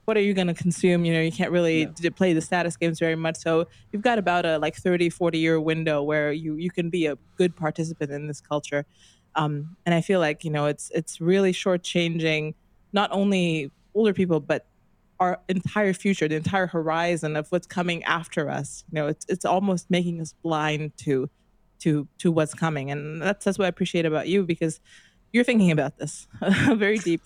[0.05, 1.05] What are you going to consume?
[1.05, 2.09] You know you can't really yeah.
[2.09, 5.59] play the status games very much so you've got about a like 30 40 year
[5.59, 8.85] window where you you can be a good participant in this culture.
[9.33, 12.53] Um, and i feel like you know it's it's really shortchanging
[12.91, 14.65] not only older people but
[15.21, 18.83] our entire future the entire horizon of what's coming after us.
[18.91, 21.29] You know it's it's almost making us blind to
[21.81, 22.89] to to what's coming.
[22.89, 24.81] And that's that's what i appreciate about you because
[25.31, 26.27] you're thinking about this
[26.73, 27.21] very deep.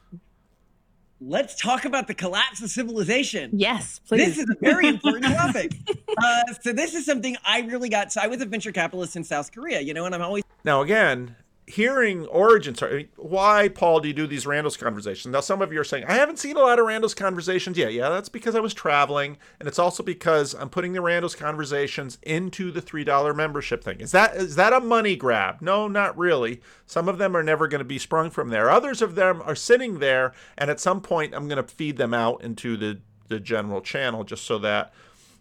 [1.22, 3.52] Let's talk about the collapse of civilization.
[3.54, 4.36] Yes please.
[4.36, 5.72] this is a very important topic.
[6.18, 8.12] Uh, so this is something i really got.
[8.12, 10.82] So i was a venture capitalist in south korea you know and i'm always now
[10.82, 11.34] again
[11.68, 13.10] hearing origin story.
[13.16, 15.32] Why, Paul, do you do these Rando's conversations?
[15.32, 17.94] Now, some of you are saying, I haven't seen a lot of Rando's conversations yet.
[17.94, 22.18] Yeah, that's because I was traveling, and it's also because I'm putting the Rando's conversations
[22.22, 24.00] into the $3 membership thing.
[24.00, 25.62] Is that is that a money grab?
[25.62, 26.62] No, not really.
[26.86, 28.70] Some of them are never going to be sprung from there.
[28.70, 32.14] Others of them are sitting there, and at some point, I'm going to feed them
[32.14, 34.94] out into the, the general channel just so that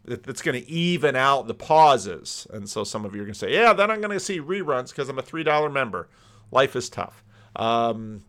[0.04, 2.46] that's going to even out the pauses.
[2.52, 4.40] And so some of you are going to say, yeah, then I'm going to see
[4.40, 6.08] reruns because I'm a $3 member.
[6.50, 7.24] Life is tough.
[7.56, 8.22] Um,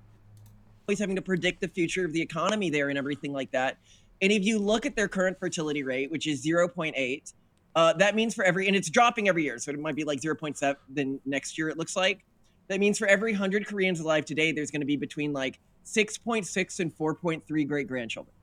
[0.87, 3.77] Always having to predict the future of the economy there and everything like that.
[4.21, 7.33] And if you look at their current fertility rate, which is 0.8,
[7.75, 9.57] uh, that means for every, and it's dropping every year.
[9.57, 12.23] So it might be like 0.7 then next year, it looks like.
[12.67, 16.79] That means for every 100 Koreans alive today, there's going to be between like 6.6
[16.79, 18.33] and 4.3 great grandchildren.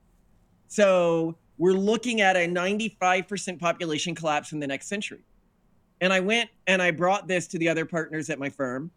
[0.68, 5.24] So we're looking at a 95% population collapse in the next century.
[6.00, 8.90] And I went and I brought this to the other partners at my firm.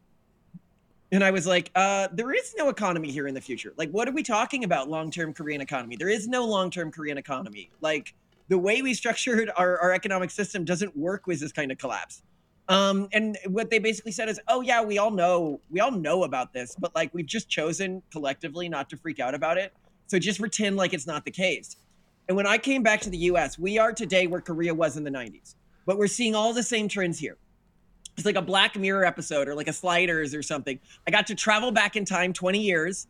[1.12, 3.76] And I was like, uh, there is no economy here in the future.
[3.78, 5.96] Like, what are we talking about long term Korean economy?
[5.96, 7.70] There is no long term Korean economy.
[7.82, 8.16] Like,
[8.48, 12.24] the way we structured our, our economic system doesn't work with this kind of collapse.
[12.68, 16.24] Um, and what they basically said is, oh yeah, we all know we all know
[16.24, 19.72] about this, but like we've just chosen collectively not to freak out about it.
[20.08, 21.76] So just pretend like it's not the case.
[22.28, 25.04] And when I came back to the US, we are today where Korea was in
[25.04, 27.38] the 90s, but we're seeing all the same trends here.
[28.18, 30.80] It's like a Black Mirror episode or like a Sliders or something.
[31.08, 33.08] I got to travel back in time 20 years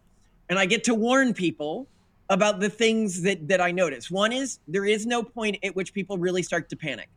[0.49, 1.87] and I get to warn people
[2.29, 4.09] about the things that, that I notice.
[4.09, 7.07] One is there is no point at which people really start to panic.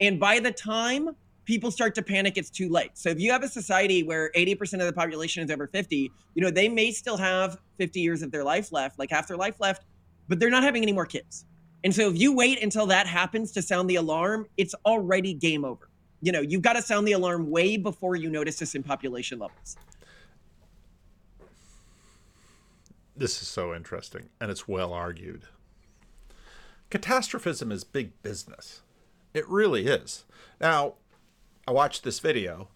[0.00, 1.16] And by the time
[1.46, 2.90] people start to panic, it's too late.
[2.94, 6.42] So if you have a society where 80% of the population is over 50, you
[6.42, 9.56] know, they may still have 50 years of their life left, like half their life
[9.58, 9.84] left,
[10.28, 11.46] but they're not having any more kids.
[11.84, 15.64] And so if you wait until that happens to sound the alarm, it's already game
[15.64, 15.88] over.
[16.20, 19.38] You know, you've got to sound the alarm way before you notice this in population
[19.38, 19.76] levels.
[23.16, 25.42] This is so interesting and it's well argued.
[26.90, 28.82] Catastrophism is big business.
[29.34, 30.24] It really is.
[30.60, 30.94] Now,
[31.66, 32.68] I watched this video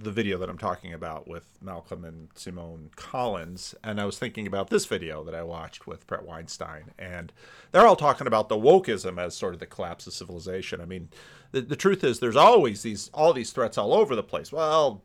[0.00, 4.46] the video that I'm talking about with Malcolm and Simone Collins, and I was thinking
[4.46, 7.32] about this video that I watched with Brett Weinstein, and
[7.72, 10.80] they're all talking about the wokeism as sort of the collapse of civilization.
[10.80, 11.08] I mean,
[11.50, 14.52] the, the truth is there's always these all these threats all over the place.
[14.52, 15.02] Well,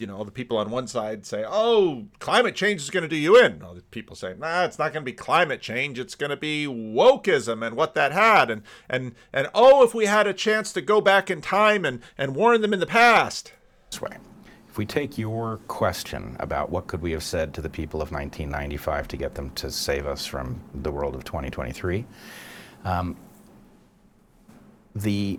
[0.00, 3.16] you know, the people on one side say, "Oh, climate change is going to do
[3.16, 6.00] you in." Other people say, "Nah, it's not going to be climate change.
[6.00, 10.06] It's going to be wokeism and what that had." And and and oh, if we
[10.06, 13.52] had a chance to go back in time and and warn them in the past
[13.94, 14.16] this way.
[14.68, 18.10] If we take your question about what could we have said to the people of
[18.10, 22.04] 1995 to get them to save us from the world of 2023,
[22.84, 23.16] um,
[24.96, 25.38] the,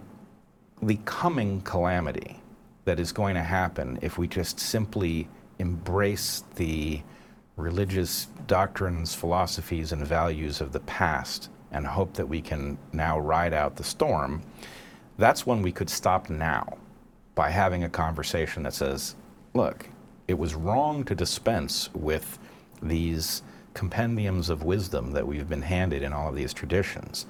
[0.82, 2.40] the coming calamity
[2.86, 5.28] that is going to happen if we just simply
[5.60, 7.02] embrace the
[7.58, 13.54] religious doctrines, philosophies, and values of the past and hope that we can now ride
[13.54, 14.42] out the storm,
[15.18, 16.78] that's when we could stop now
[17.36, 19.16] by having a conversation that says,
[19.54, 19.88] look,
[20.28, 22.40] it was wrong to dispense with
[22.82, 27.26] these compendiums of wisdom that we've been handed in all of these traditions.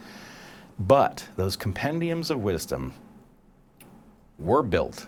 [0.80, 2.94] But those compendiums of wisdom
[4.38, 5.08] were built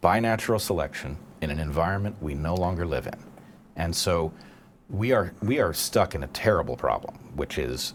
[0.00, 3.18] by natural selection in an environment we no longer live in.
[3.76, 4.32] And so
[4.90, 7.94] we are, we are stuck in a terrible problem, which is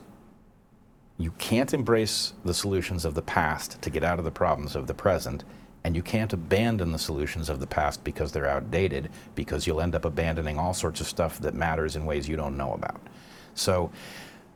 [1.18, 4.88] you can't embrace the solutions of the past to get out of the problems of
[4.88, 5.44] the present,
[5.88, 9.96] and you can't abandon the solutions of the past because they're outdated, because you'll end
[9.96, 13.00] up abandoning all sorts of stuff that matters in ways you don't know about.
[13.56, 13.90] So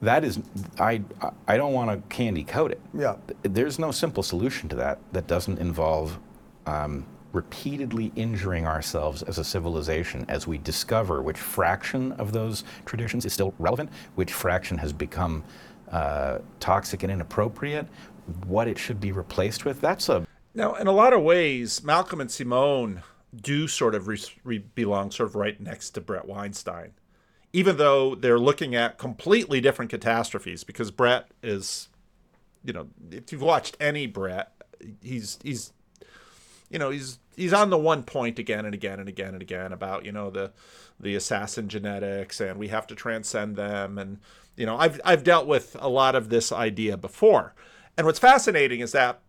[0.02, 0.42] that is,
[0.78, 1.02] I,
[1.48, 2.82] I don't want to candy coat it.
[2.94, 3.16] Yeah.
[3.44, 6.20] There's no simple solution to that that doesn't involve
[6.66, 13.26] um, repeatedly injuring ourselves as a civilization as we discover which fraction of those traditions
[13.26, 15.46] is still relevant, which fraction has become
[15.94, 17.88] uh, toxic and inappropriate,
[18.48, 19.80] what it should be replaced with.
[19.80, 24.20] That's a now, in a lot of ways, Malcolm and Simone do sort of re-
[24.43, 26.91] re- belong sort of right next to Brett Weinstein,
[27.54, 30.64] even though they're looking at completely different catastrophes.
[30.64, 31.88] Because Brett is,
[32.64, 34.52] you know, if you've watched any Brett,
[35.02, 35.72] he's he's,
[36.70, 39.72] you know, he's he's on the one point again and again and again and again
[39.72, 40.52] about you know the
[40.99, 44.20] the assassin genetics and we have to transcend them and
[44.56, 47.54] you know I've I've dealt with a lot of this idea before.
[47.97, 49.22] And what's fascinating is that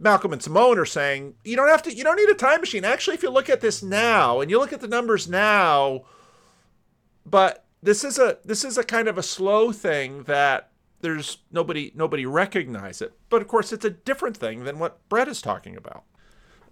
[0.00, 2.84] Malcolm and Simone are saying you don't have to you don't need a time machine.
[2.84, 6.04] Actually, if you look at this now and you look at the numbers now,
[7.26, 10.70] but this is a this is a kind of a slow thing that
[11.02, 13.12] there's nobody nobody recognize it.
[13.28, 16.04] But of course, it's a different thing than what Brett is talking about.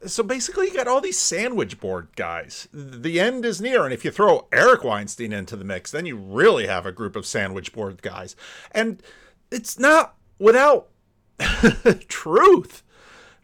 [0.06, 2.68] So basically, you got all these sandwich board guys.
[2.72, 6.16] The end is near, and if you throw Eric Weinstein into the mix, then you
[6.16, 8.36] really have a group of sandwich board guys.
[8.70, 9.02] And
[9.50, 10.90] it's not without
[12.08, 12.84] truth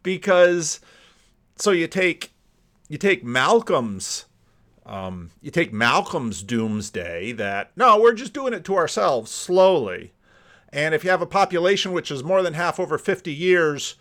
[0.04, 0.78] because
[1.56, 2.30] so you take
[2.88, 4.26] you take Malcolm's
[4.86, 10.12] um, you take Malcolm's doomsday that no, we're just doing it to ourselves slowly.
[10.68, 13.94] And if you have a population which is more than half over 50 years,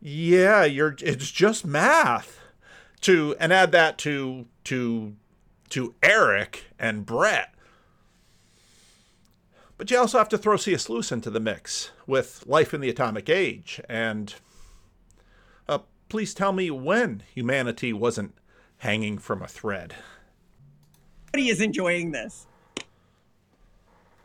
[0.00, 2.40] yeah, you're it's just math.
[3.02, 5.14] To and add that to to
[5.70, 7.52] to Eric and Brett.
[9.76, 10.88] But you also have to throw C.S.
[10.88, 14.34] Lewis into the mix with Life in the Atomic Age and
[16.14, 18.32] please tell me when humanity wasn't
[18.76, 19.96] hanging from a thread.
[21.30, 22.46] Everybody is enjoying this.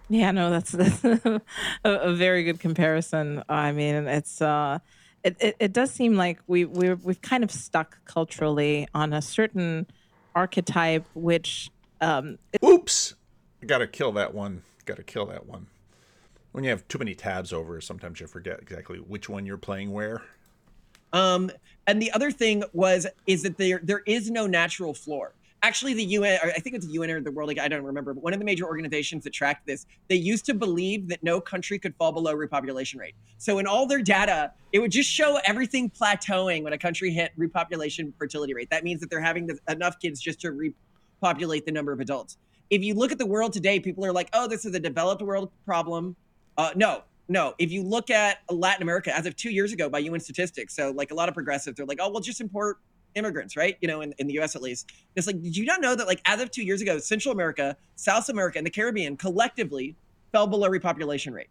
[0.07, 1.41] Yeah, no, that's, that's a,
[1.83, 3.41] a, very good comparison.
[3.49, 4.77] I mean, it's uh,
[5.23, 9.21] it, it, it does seem like we we we've kind of stuck culturally on a
[9.23, 9.87] certain
[10.35, 11.71] archetype, which
[12.01, 13.15] um, it- oops,
[13.63, 14.61] I gotta kill that one.
[14.85, 15.65] Gotta kill that one.
[16.51, 19.91] When you have too many tabs over, sometimes you forget exactly which one you're playing
[19.91, 20.21] where.
[21.13, 21.51] Um,
[21.87, 25.33] and the other thing was is that there there is no natural floor.
[25.61, 28.23] Actually, the UN, I think it's the UN or the World I don't remember, but
[28.23, 31.77] one of the major organizations that tracked this, they used to believe that no country
[31.77, 33.13] could fall below repopulation rate.
[33.37, 37.31] So in all their data, it would just show everything plateauing when a country hit
[37.37, 38.69] repopulation fertility rate.
[38.69, 40.73] That means that they're having enough kids just to
[41.21, 42.37] repopulate the number of adults.
[42.69, 45.21] If you look at the world today, people are like, oh, this is a developed
[45.21, 46.15] world problem.
[46.57, 49.99] Uh, no, no, if you look at Latin America as of two years ago by
[49.99, 52.79] UN statistics, so like a lot of progressives, they're like, oh, we'll just import
[53.15, 53.77] immigrants, right?
[53.81, 54.91] You know, in, in the US at least.
[55.15, 57.77] It's like, did you not know that like as of two years ago, Central America,
[57.95, 59.95] South America, and the Caribbean collectively
[60.31, 61.49] fell below repopulation rate?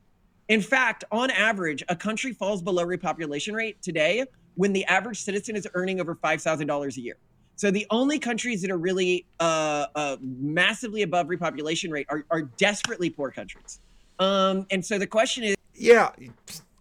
[0.49, 4.25] In fact, on average, a country falls below repopulation rate today
[4.57, 7.17] when the average citizen is earning over $5,000 a year.
[7.55, 12.43] So the only countries that are really uh, uh, massively above repopulation rate are, are
[12.43, 13.81] desperately poor countries.
[14.19, 16.11] Um, and so the question is, yeah,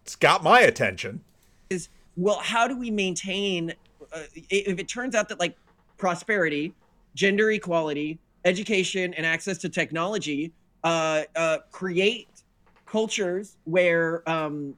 [0.02, 1.22] it's got my attention.
[1.70, 3.74] Is well, how do we maintain
[4.12, 5.56] uh, if it turns out that like
[5.96, 6.74] prosperity,
[7.14, 10.52] gender equality, education, and access to technology
[10.84, 12.28] uh, uh, create
[12.86, 14.74] cultures where um,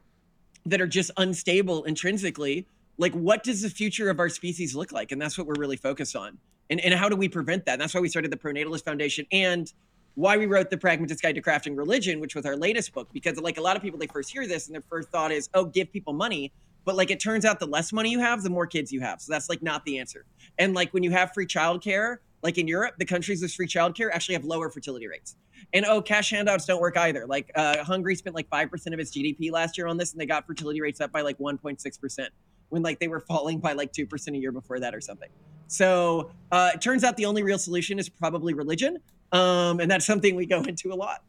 [0.67, 2.67] that are just unstable intrinsically?
[2.99, 5.11] Like, what does the future of our species look like?
[5.11, 6.37] And that's what we're really focused on.
[6.69, 7.73] And, and how do we prevent that?
[7.73, 9.73] And that's why we started the Pronatalist Foundation and
[10.15, 13.39] why we wrote the pragmatist guide to crafting religion which was our latest book because
[13.41, 15.65] like a lot of people they first hear this and their first thought is oh
[15.65, 16.53] give people money.
[16.85, 19.21] But like it turns out the less money you have the more kids you have.
[19.21, 20.25] So that's like not the answer.
[20.59, 24.09] And like when you have free childcare like in europe the countries with free childcare
[24.13, 25.37] actually have lower fertility rates.
[25.73, 27.27] And oh cash handouts don't work either.
[27.27, 30.27] Like uh, hungary spent like 5% of its gdp last year on this and they
[30.27, 32.29] got fertility rates up by like 1.6%
[32.71, 35.29] when like they were falling by like 2% a year before that or something.
[35.67, 38.99] So uh, it turns out the only real solution is probably religion.
[39.33, 41.23] Um, and that's something we go into a lot.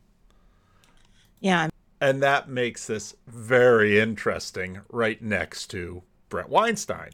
[1.39, 1.69] Yeah.
[1.99, 7.11] And that makes this very interesting right next to Brett Weinstein.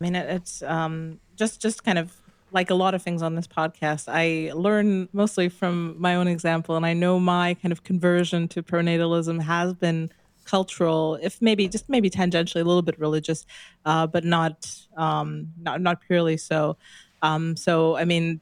[0.00, 2.12] I mean, it's um, just just kind of
[2.52, 4.04] like a lot of things on this podcast.
[4.08, 8.62] I learn mostly from my own example, and I know my kind of conversion to
[8.62, 10.10] pronatalism has been
[10.44, 13.46] cultural, if maybe just maybe tangentially a little bit religious,
[13.84, 16.76] uh, but not um, not not purely so.
[17.22, 18.40] Um, so I mean,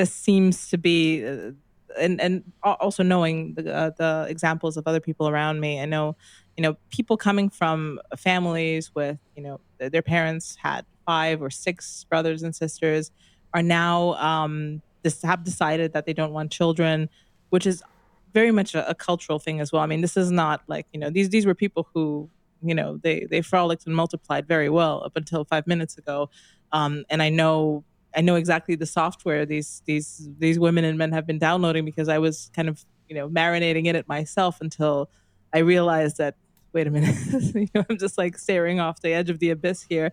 [0.00, 1.24] this seems to be.
[1.26, 1.52] Uh,
[1.98, 6.16] and and also knowing the, uh, the examples of other people around me, I know,
[6.56, 12.04] you know, people coming from families with, you know, their parents had five or six
[12.04, 13.10] brothers and sisters,
[13.52, 17.08] are now um, this have decided that they don't want children,
[17.48, 17.82] which is
[18.32, 19.82] very much a, a, cultural thing as well.
[19.82, 22.30] I mean, this is not like you know these these were people who
[22.62, 26.30] you know they they frolicked and multiplied very well up until five minutes ago,
[26.70, 27.82] um, and I know
[28.14, 32.08] I know exactly the software these these these women and men have been downloading because
[32.08, 35.10] I was kind of you know marinating in it myself until
[35.54, 36.36] I realized that
[36.72, 37.16] wait a minute
[37.54, 40.12] you know, I'm just like staring off the edge of the abyss here.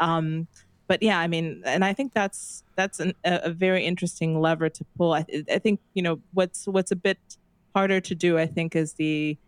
[0.00, 0.48] Um,
[0.86, 4.84] but yeah, I mean, and I think that's that's an, a, very interesting lever to
[4.96, 5.14] pull.
[5.14, 7.18] I, I, think you know what's what's a bit
[7.74, 8.38] harder to do.
[8.38, 9.38] I think is the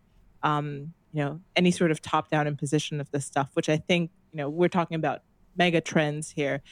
[0.41, 4.09] um, you know any sort of top down imposition of this stuff, which I think
[4.31, 5.21] you know we're talking about
[5.55, 6.63] mega trends here.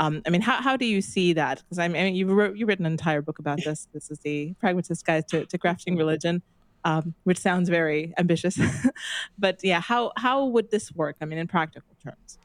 [0.00, 1.58] Um, I mean, how, how do you see that?
[1.58, 3.86] Because I mean, you've wrote, you've written an entire book about this.
[3.92, 6.42] This is the Pragmatist Guide to, to Crafting Religion,
[6.86, 8.58] um, which sounds very ambitious.
[9.38, 11.16] but yeah, how how would this work?
[11.20, 12.38] I mean, in practical terms.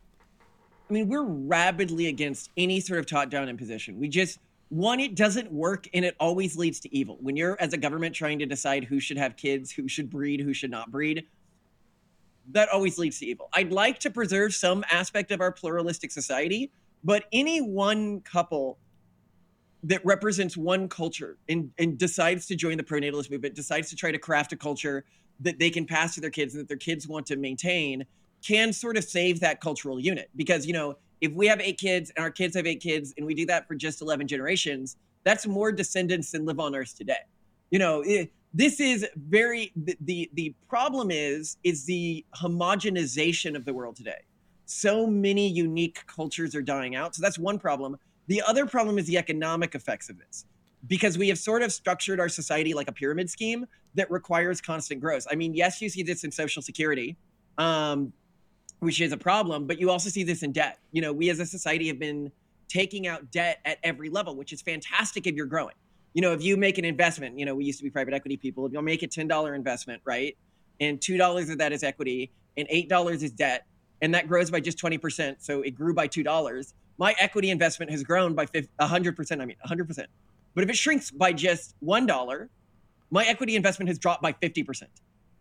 [0.90, 3.98] I mean, we're rabidly against any sort of top down imposition.
[4.00, 4.38] We just
[4.68, 7.18] one, it doesn't work, and it always leads to evil.
[7.22, 10.42] When you're as a government trying to decide who should have kids, who should breed,
[10.42, 11.26] who should not breed,
[12.52, 13.48] that always leads to evil.
[13.54, 16.72] I'd like to preserve some aspect of our pluralistic society,
[17.06, 18.80] but any one couple
[19.84, 24.12] that represents one culture and, and decides to join the pronatalist movement, decides to try
[24.12, 25.06] to craft a culture
[25.40, 28.04] that they can pass to their kids and that their kids want to maintain,
[28.46, 30.32] can sort of save that cultural unit.
[30.36, 33.26] Because, you know, if we have eight kids and our kids have eight kids and
[33.28, 37.14] we do that for just 11 generations, that's more descendants than live on earth today.
[37.70, 43.66] You know, it, this is very the, the the problem is is the homogenization of
[43.66, 44.22] the world today
[44.66, 47.16] so many unique cultures are dying out.
[47.16, 47.98] So that's one problem.
[48.28, 50.46] The other problem is the economic effects of this
[50.88, 55.02] because we have sort of structured our society like a pyramid scheme that requires constant
[55.02, 55.26] growth.
[55.32, 57.16] I mean, yes, you see this in Social Security,
[57.58, 58.14] um,
[58.80, 60.80] which is a problem, but you also see this in debt.
[60.92, 62.32] You know, we as a society have been
[62.68, 65.76] taking out debt at every level, which is fantastic if you're growing.
[66.14, 68.38] You know, if you make an investment, you know, we used to be private equity
[68.38, 68.66] people.
[68.66, 70.38] If you'll make a $10 investment, right?
[70.80, 73.66] And $2 of that is equity and $8 is debt
[74.06, 75.38] and that grows by just 20%.
[75.40, 76.74] So it grew by $2.
[77.00, 79.42] My equity investment has grown by 100%.
[79.42, 80.06] I mean, 100%.
[80.54, 82.50] But if it shrinks by just $1,
[83.10, 84.84] my equity investment has dropped by 50%.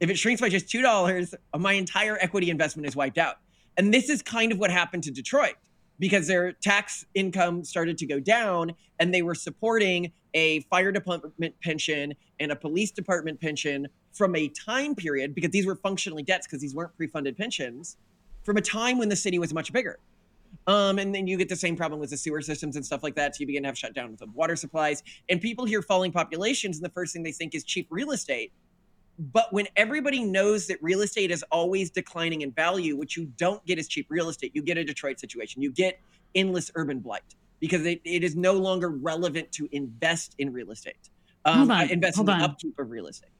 [0.00, 3.36] If it shrinks by just $2, my entire equity investment is wiped out.
[3.76, 5.56] And this is kind of what happened to Detroit
[5.98, 11.54] because their tax income started to go down and they were supporting a fire department
[11.62, 16.46] pension and a police department pension from a time period because these were functionally debts
[16.46, 17.98] because these weren't pre-funded pensions
[18.44, 19.98] from a time when the city was much bigger.
[20.66, 23.14] Um, and then you get the same problem with the sewer systems and stuff like
[23.16, 23.36] that.
[23.36, 25.02] So you begin to have shutdowns of water supplies.
[25.28, 28.52] And people hear falling populations, and the first thing they think is cheap real estate.
[29.18, 33.64] But when everybody knows that real estate is always declining in value, what you don't
[33.66, 34.52] get is cheap real estate.
[34.54, 35.62] You get a Detroit situation.
[35.62, 36.00] You get
[36.34, 41.10] endless urban blight because it, it is no longer relevant to invest in real estate.
[41.44, 42.50] Um, hold on, invest hold in the on.
[42.50, 43.30] upkeep of real estate.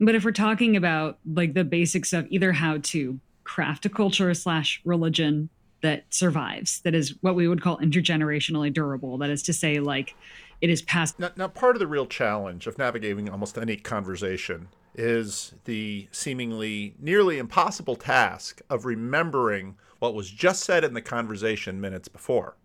[0.00, 4.32] But if we're talking about like the basics of either how to craft a culture
[4.34, 5.48] slash religion
[5.82, 9.18] that survives, that is what we would call intergenerationally durable.
[9.18, 10.14] That is to say, like
[10.60, 11.18] it is passed.
[11.18, 16.94] Now, now, part of the real challenge of navigating almost any conversation is the seemingly
[17.00, 22.56] nearly impossible task of remembering what was just said in the conversation minutes before.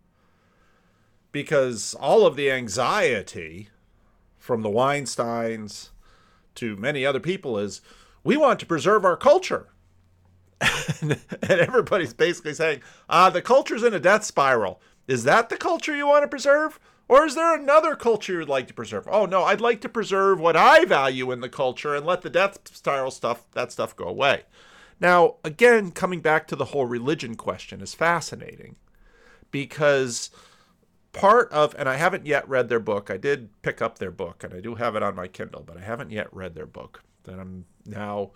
[1.31, 3.69] Because all of the anxiety
[4.37, 5.89] from the Weinsteins
[6.55, 7.81] to many other people is
[8.23, 9.67] we want to preserve our culture
[11.01, 14.81] and, everybody's basically saying, ah, the culture's in a death spiral.
[15.07, 16.79] Is that the culture you want to preserve?
[17.07, 19.07] Or is there another culture you'd like to preserve?
[19.09, 22.29] Oh no, I'd like to preserve what I value in the culture and let the
[22.29, 24.43] death spiral stuff, that stuff go away.
[24.99, 28.75] Now, again, coming back to the whole religion question is fascinating
[29.51, 30.31] because
[31.13, 33.09] part of, and I haven't yet read their book.
[33.09, 35.77] I did pick up their book and I do have it on my Kindle, but
[35.77, 37.03] I haven't yet read their book.
[37.23, 38.31] That I'm now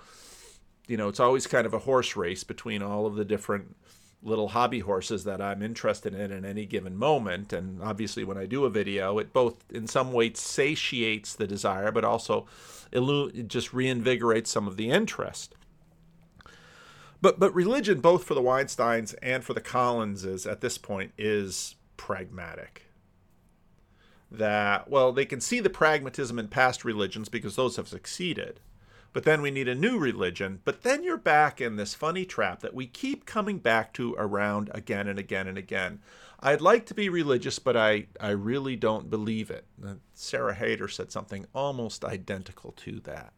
[0.87, 3.75] you know, it's always kind of a horse race between all of the different
[4.23, 7.53] little hobby horses that I'm interested in in any given moment.
[7.53, 11.91] And obviously, when I do a video, it both in some ways satiates the desire,
[11.91, 12.47] but also
[12.91, 15.55] it just reinvigorates some of the interest.
[17.21, 21.75] But but religion, both for the Weinsteins and for the Collinses at this point, is
[21.97, 22.83] pragmatic.
[24.29, 28.59] That well, they can see the pragmatism in past religions because those have succeeded
[29.13, 30.61] but then we need a new religion.
[30.63, 34.69] But then you're back in this funny trap that we keep coming back to around
[34.73, 35.99] again and again and again.
[36.39, 39.65] I'd like to be religious, but I, I really don't believe it.
[39.85, 43.33] Uh, Sarah Haider said something almost identical to that.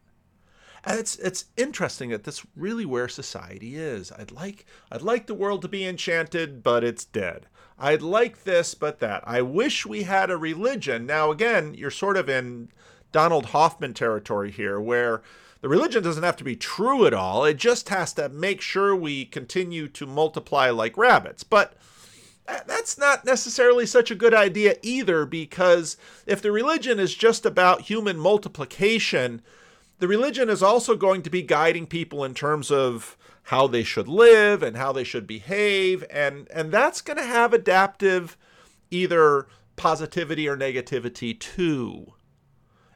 [0.86, 4.12] And it's it's interesting that this really where society is.
[4.12, 7.46] I'd like I'd like the world to be enchanted, but it's dead.
[7.78, 9.24] I'd like this, but that.
[9.26, 11.06] I wish we had a religion.
[11.06, 12.68] Now again, you're sort of in
[13.12, 15.22] Donald Hoffman territory here, where
[15.64, 17.46] the religion doesn't have to be true at all.
[17.46, 21.42] It just has to make sure we continue to multiply like rabbits.
[21.42, 21.72] But
[22.44, 25.96] that's not necessarily such a good idea either, because
[26.26, 29.40] if the religion is just about human multiplication,
[30.00, 34.06] the religion is also going to be guiding people in terms of how they should
[34.06, 38.36] live and how they should behave, and, and that's going to have adaptive
[38.90, 39.46] either
[39.76, 42.12] positivity or negativity too.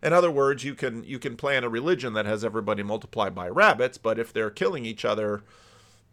[0.02, 3.48] In other words, you can you can plan a religion that has everybody multiplied by
[3.48, 5.42] rabbits, but if they're killing each other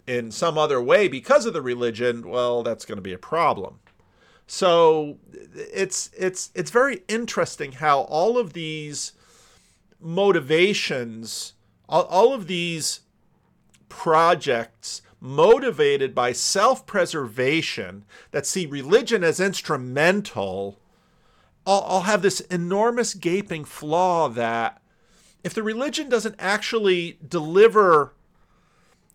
[0.08, 3.80] in some other way because of the religion, well, that's going to be a problem.
[4.48, 5.18] So
[5.54, 9.14] it's it's it's very interesting how all of these
[10.00, 11.54] motivations,
[11.90, 13.02] all, all of these
[13.90, 20.80] projects motivated by self-preservation that see religion as instrumental
[21.66, 24.82] I'll, I'll have this enormous gaping flaw that
[25.44, 28.14] if the religion doesn't actually deliver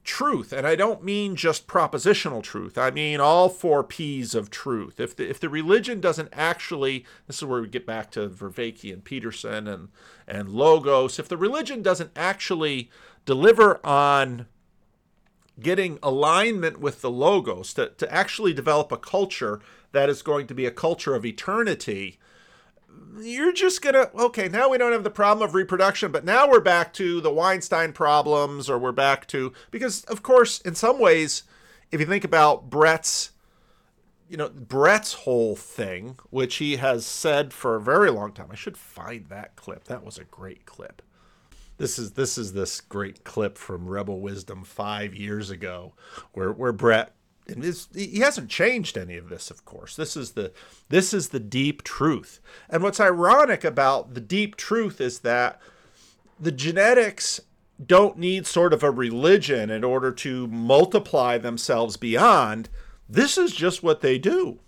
[0.05, 4.98] truth, and I don't mean just propositional truth, I mean all four P's of truth.
[4.98, 8.92] If the, if the religion doesn't actually, this is where we get back to Vervaeke
[8.92, 9.88] and Peterson and,
[10.26, 12.90] and Logos, if the religion doesn't actually
[13.26, 14.46] deliver on
[15.61, 19.61] getting alignment with the Logos, to, to actually develop a culture
[19.92, 22.18] that is going to be a culture of eternity,
[23.18, 26.61] you're just gonna okay now we don't have the problem of reproduction but now we're
[26.61, 31.43] back to the weinstein problems or we're back to because of course in some ways
[31.91, 33.32] if you think about brett's
[34.28, 38.55] you know brett's whole thing which he has said for a very long time i
[38.55, 39.84] should find that clip.
[39.84, 41.03] That was a great clip.
[41.78, 45.95] This is this is this great clip from rebel wisdom five years ago
[46.32, 47.14] where where brett
[47.51, 49.96] and he hasn't changed any of this of course.
[49.96, 50.53] This is the
[50.88, 52.40] this is the deep truth.
[52.68, 55.61] And what's ironic about the deep truth is that
[56.38, 57.40] the genetics
[57.84, 62.68] don't need sort of a religion in order to multiply themselves beyond.
[63.09, 64.61] This is just what they do.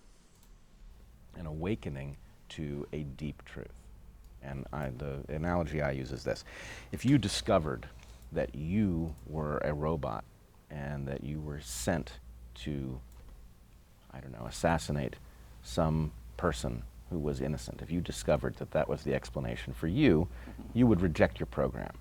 [1.36, 2.16] An awakening
[2.50, 3.82] to a deep truth.
[4.42, 6.44] And I, the analogy i use is this.
[6.90, 7.86] If you discovered
[8.32, 10.24] that you were a robot
[10.70, 12.18] and that you were sent
[12.64, 13.00] to,
[14.12, 15.16] I don't know, assassinate
[15.62, 20.28] some person who was innocent, if you discovered that that was the explanation for you,
[20.50, 20.78] mm-hmm.
[20.78, 21.94] you would reject your program,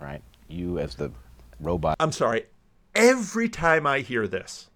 [0.00, 0.22] right?
[0.48, 1.12] You, as the
[1.60, 1.96] robot.
[2.00, 2.46] I'm sorry.
[2.94, 4.68] Every time I hear this,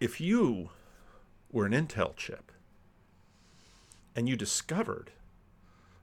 [0.00, 0.70] if you
[1.50, 2.52] were an Intel chip
[4.14, 5.12] and you discovered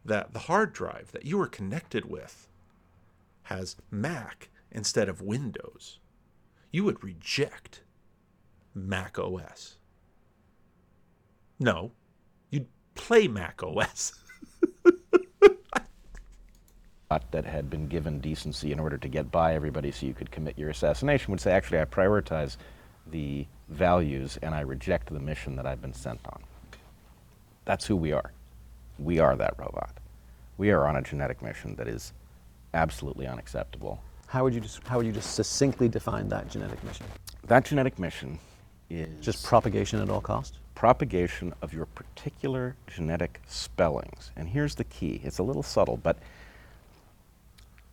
[0.06, 2.48] that the hard drive that you were connected with
[3.44, 6.00] has Mac instead of Windows,
[6.74, 7.84] you would reject
[8.74, 9.78] Mac OS.
[11.60, 11.92] No,
[12.50, 14.14] you'd play Mac OS.
[17.30, 20.58] that had been given decency in order to get by everybody so you could commit
[20.58, 22.58] your assassination would say, actually, I prioritize
[23.12, 26.42] the values and I reject the mission that I've been sent on.
[27.66, 28.32] That's who we are.
[28.98, 30.00] We are that robot.
[30.58, 32.14] We are on a genetic mission that is
[32.74, 34.02] absolutely unacceptable
[34.34, 37.06] how would you just how would you just succinctly define that genetic mission?
[37.46, 38.40] That genetic mission
[38.90, 40.58] is just propagation at all costs.
[40.74, 44.32] Propagation of your particular genetic spellings.
[44.36, 45.22] And here's the key.
[45.24, 46.18] It's a little subtle, but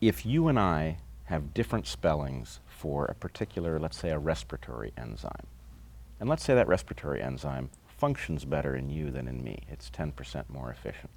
[0.01, 5.47] if you and I have different spellings for a particular, let's say a respiratory enzyme,
[6.20, 9.64] and let's say that respiratory enzyme functions better in you than in me.
[9.68, 11.11] It's 10% more efficient.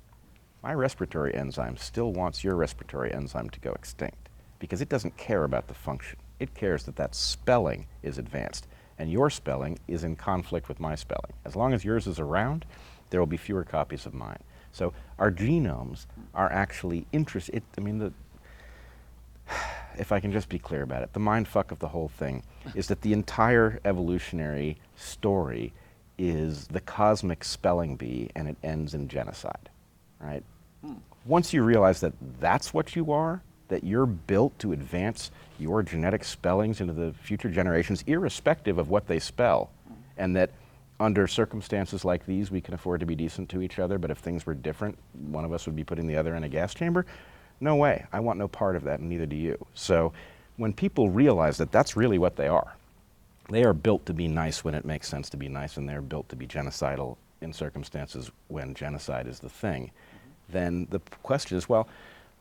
[0.62, 4.23] My respiratory enzyme still wants your respiratory enzyme to go extinct
[4.64, 6.18] because it doesn't care about the function.
[6.40, 8.66] It cares that that spelling is advanced,
[8.98, 11.34] and your spelling is in conflict with my spelling.
[11.44, 12.66] As long as yours is around,
[13.10, 14.40] there will be fewer copies of mine.
[14.72, 17.62] So our genomes are actually interested.
[17.78, 18.14] I mean, the
[19.98, 22.42] if I can just be clear about it, the mind fuck of the whole thing
[22.74, 25.74] is that the entire evolutionary story
[26.18, 29.70] is the cosmic spelling bee and it ends in genocide,
[30.22, 30.44] right?
[30.80, 30.94] Hmm.
[31.26, 36.24] Once you realize that that's what you are, that you're built to advance your genetic
[36.24, 39.70] spellings into the future generations, irrespective of what they spell,
[40.18, 40.52] and that
[41.00, 44.20] under circumstances like these, we can afford to be decent to each other, but if
[44.20, 44.98] things were different,
[45.30, 47.06] one of us would be putting the other in a gas chamber.
[47.60, 48.06] No way.
[48.12, 49.66] I want no part of that, and neither do you.
[49.74, 50.14] So
[50.58, 52.76] when people realize that that's really what they are,
[53.50, 56.02] they are built to be nice when it makes sense to be nice, and they're
[56.02, 59.92] built to be genocidal in circumstances when genocide is the thing,
[60.50, 61.88] then the question is well,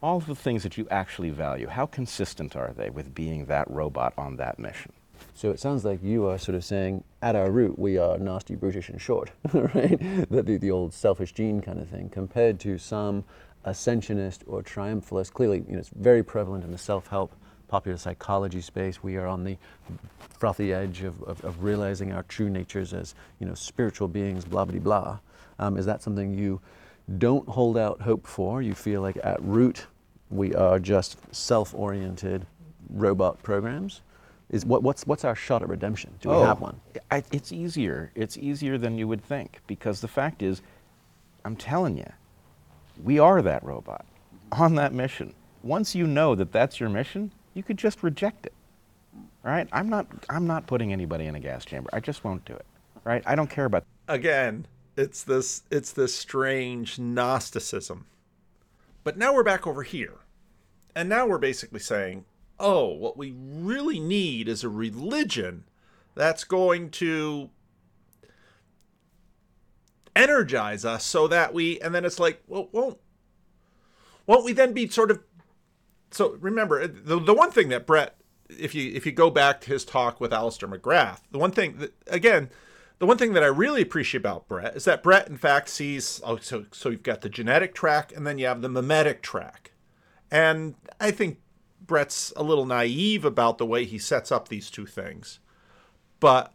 [0.02, 4.12] all the things that you actually value, how consistent are they with being that robot
[4.18, 4.92] on that mission?
[5.34, 8.54] So it sounds like you are sort of saying, at our root, we are nasty,
[8.56, 9.98] brutish, and short, right?
[10.28, 13.24] The, the, the old selfish gene kind of thing, compared to some
[13.64, 15.32] ascensionist or triumphalist.
[15.32, 17.32] Clearly, you know, it's very prevalent in the self-help,
[17.68, 19.02] popular psychology space.
[19.02, 19.56] We are on the
[20.38, 24.64] frothy edge of, of, of realizing our true natures as, you know, spiritual beings, blah,
[24.64, 25.18] blah, blah.
[25.58, 26.60] Um, is that something you
[27.18, 28.62] don't hold out hope for?
[28.62, 29.86] You feel like at root,
[30.32, 32.46] we are just self-oriented
[32.90, 34.00] robot programs?
[34.50, 36.14] Is what, what's what's our shot at redemption?
[36.20, 36.80] Do we Oh, have one?
[37.10, 38.10] I, it's easier.
[38.14, 40.60] It's easier than you would think because the fact is,
[41.44, 42.10] I'm telling you,
[43.02, 44.04] we are that robot
[44.52, 45.32] on that mission.
[45.62, 48.52] Once you know that that's your mission, you could just reject it.
[49.42, 49.68] Right?
[49.72, 50.06] I'm not.
[50.28, 51.88] I'm not putting anybody in a gas chamber.
[51.92, 52.66] I just won't do it.
[53.04, 53.22] Right?
[53.26, 53.84] I don't care about.
[54.08, 54.66] again,
[54.96, 58.04] it's this it's this strange Gnosticism.
[59.02, 60.14] But now we're back over here.
[60.94, 62.24] And now we're basically saying,
[62.60, 65.64] oh, what we really need is a religion
[66.14, 67.50] that's going to
[70.14, 72.98] energize us so that we and then it's like, well, won't
[74.26, 75.20] won't we then be sort of
[76.10, 78.16] so remember the, the one thing that Brett
[78.58, 81.78] if you if you go back to his talk with Alister McGrath, the one thing
[81.78, 82.50] that again,
[82.98, 86.20] the one thing that I really appreciate about Brett is that Brett in fact sees
[86.24, 89.71] oh so so you've got the genetic track and then you have the mimetic track.
[90.32, 91.40] And I think
[91.86, 95.40] Brett's a little naive about the way he sets up these two things.
[96.20, 96.54] But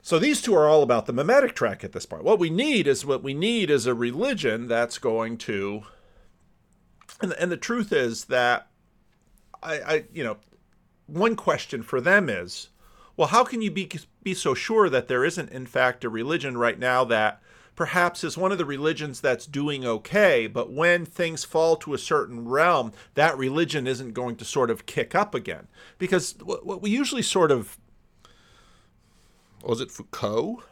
[0.00, 2.22] so these two are all about the mimetic track at this point.
[2.22, 5.82] What we need is what we need is a religion that's going to
[7.20, 8.68] and, and the truth is that
[9.60, 10.36] I, I you know
[11.06, 12.68] one question for them is
[13.16, 13.90] well how can you be
[14.22, 17.42] be so sure that there isn't in fact a religion right now that
[17.80, 21.98] perhaps is one of the religions that's doing okay but when things fall to a
[21.98, 25.66] certain realm that religion isn't going to sort of kick up again.
[25.96, 27.78] Because what, we usually sort of
[29.62, 30.62] was it Foucault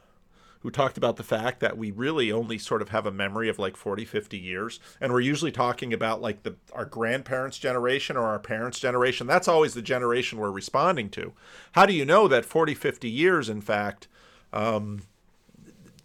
[0.61, 3.59] who talked about the fact that we really only sort of have a memory of
[3.59, 4.79] like 40 50 years?
[5.01, 9.27] And we're usually talking about like the our grandparents generation or our parents generation.
[9.27, 11.33] That's always the generation we're responding to.
[11.73, 14.09] How do you know that 40 50 years in fact
[14.53, 15.05] um,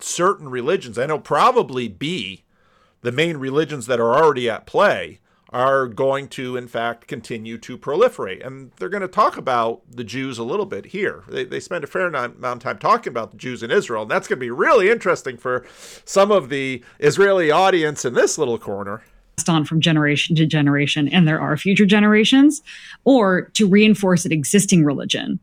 [0.03, 2.43] certain religions and it'll probably be
[3.01, 7.77] the main religions that are already at play are going to, in fact, continue to
[7.77, 8.43] proliferate.
[8.45, 11.23] And they're going to talk about the Jews a little bit here.
[11.27, 14.01] They, they spend a fair amount of time talking about the Jews in Israel.
[14.01, 15.63] And that's going to be really interesting for
[16.05, 19.03] some of the Israeli audience in this little corner.
[19.47, 22.63] on from generation to generation, and there are future generations,
[23.03, 25.39] or to reinforce an existing religion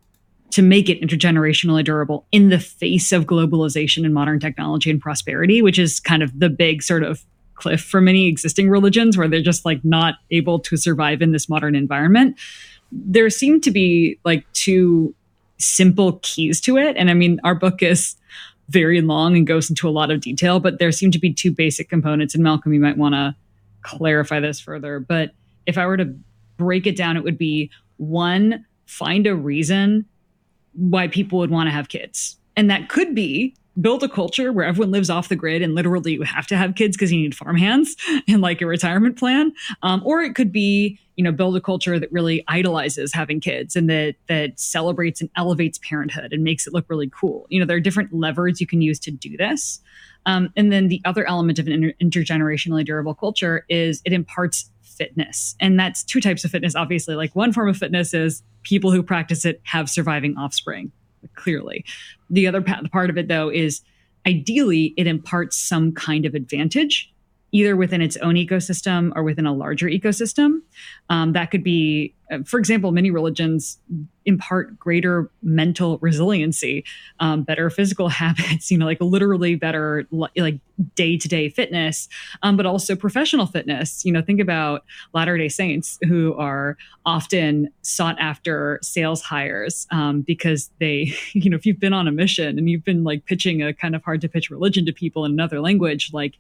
[0.53, 5.63] to make it intergenerationally durable in the face of globalization and modern technology and prosperity,
[5.63, 7.25] which is kind of the big sort of
[7.55, 11.49] cliff for many existing religions where they're just like not able to survive in this
[11.49, 12.37] modern environment.
[12.91, 15.15] There seem to be like two
[15.59, 16.97] simple keys to it.
[16.97, 18.17] And I mean, our book is
[18.71, 21.53] very long and goes into a lot of detail, but there seem to be two
[21.53, 22.35] basic components.
[22.35, 23.35] And Malcolm, you might want to
[23.83, 25.01] clarify this further.
[25.01, 25.33] But
[25.67, 26.15] if I were to
[26.57, 30.07] break it down, it would be one, find a reason
[30.73, 32.37] why people would want to have kids.
[32.57, 36.13] And that could be build a culture where everyone lives off the grid and literally
[36.13, 37.97] you have to have kids because you need farm hands
[38.29, 39.53] and like a retirement plan.
[39.83, 43.77] Um, or it could be, you know, build a culture that really idolizes having kids
[43.77, 47.47] and that that celebrates and elevates parenthood and makes it look really cool.
[47.49, 49.81] You know, there are different levers you can use to do this.
[50.27, 54.70] Um, and then the other element of an inter- intergenerationally durable culture is it imparts
[55.01, 55.57] fitness.
[55.61, 57.15] And that's two types of fitness, obviously.
[57.15, 60.93] Like one form of fitness is people who practice it have surviving offspring,
[61.37, 61.87] clearly.
[62.29, 63.81] The other part of it, though, is
[64.27, 67.11] ideally it imparts some kind of advantage
[67.53, 70.61] either within its own ecosystem or within a larger ecosystem.
[71.09, 73.79] Um, that could be, uh, for example, many religions
[74.25, 76.85] impart greater mental resiliency,
[77.19, 80.59] um, better physical habits, you know, like literally better like
[80.95, 82.09] day to day fitness,
[82.43, 84.05] um, but also professional fitness.
[84.05, 90.21] You know, think about Latter day Saints who are often sought after sales hires um,
[90.21, 93.63] because they, you know, if you've been on a mission and you've been like pitching
[93.63, 96.35] a kind of hard to pitch religion to people in another language, like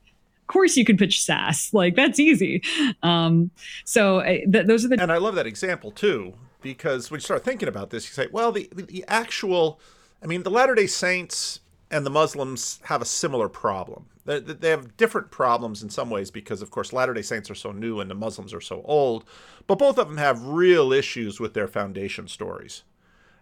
[0.50, 1.70] course you can pitch SaaS.
[1.72, 2.62] Like that's easy.
[3.02, 3.50] Um,
[3.84, 5.00] so th- those are the.
[5.00, 8.28] And I love that example too, because when you start thinking about this, you say,
[8.30, 9.80] well, the the actual,
[10.22, 14.06] I mean, the Latter Day Saints and the Muslims have a similar problem.
[14.24, 17.54] They, they have different problems in some ways because, of course, Latter Day Saints are
[17.56, 19.24] so new and the Muslims are so old.
[19.66, 22.84] But both of them have real issues with their foundation stories.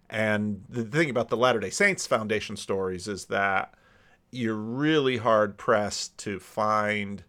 [0.09, 3.75] And the thing about the Latter Day Saints foundation stories is that
[4.31, 7.25] you're really hard pressed to find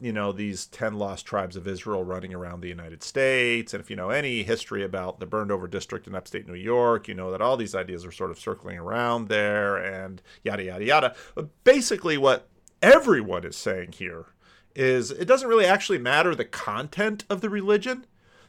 [0.00, 3.72] you know these 10 lost tribes of israel running around the united states.
[3.72, 7.06] And if you know any history about the burned over district in upstate new york
[7.06, 10.84] you know that all these ideas are sort of circling around there and yada yada
[10.84, 11.14] yada.
[11.34, 12.48] But basically what
[12.80, 14.26] everyone is saying here
[14.74, 18.06] is it doesn't really actually matter the content of the religion.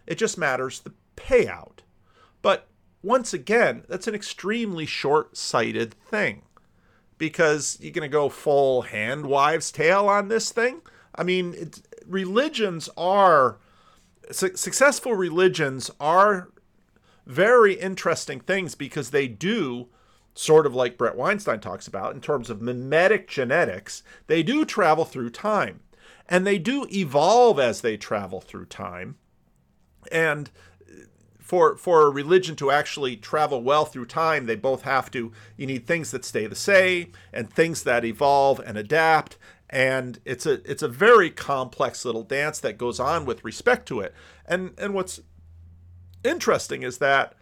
[0.08, 1.80] It just matters the payout.
[2.42, 2.68] But
[3.04, 6.44] once again that's an extremely short-sighted thing
[7.24, 10.82] because you're going to go full hand wives tale on this thing.
[11.16, 11.72] I mean,
[12.06, 13.60] religions are
[14.30, 16.50] su- successful religions are
[17.26, 19.88] very interesting things because they do
[20.34, 25.06] sort of like Brett Weinstein talks about in terms of mimetic genetics, they do travel
[25.06, 25.80] through time
[26.28, 29.16] and they do evolve as they travel through time.
[30.12, 30.52] And
[31.54, 35.32] for for a religion to actually travel well through time, they both have to.
[35.56, 39.38] You need things that stay the same and things that evolve and adapt.
[39.70, 44.00] And it's a it's a very complex little dance that goes on with respect to
[44.00, 44.16] it.
[44.48, 45.20] And and what's
[46.24, 47.36] interesting is that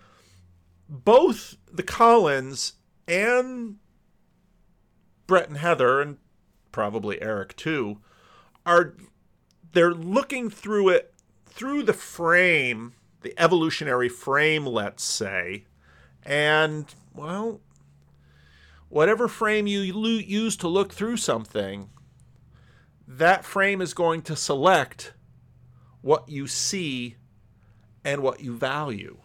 [0.89, 2.73] both the Collins
[3.07, 3.77] and
[5.25, 6.17] Brett and Heather and
[6.73, 7.99] probably Eric too
[8.65, 8.93] are
[9.71, 11.13] they're looking through it
[11.45, 12.91] through the frame
[13.21, 15.65] the evolutionary frame, let's say,
[16.23, 17.61] and, well,
[18.89, 21.89] whatever frame you use to look through something,
[23.07, 25.13] that frame is going to select
[26.01, 27.15] what you see
[28.03, 29.17] and what you value.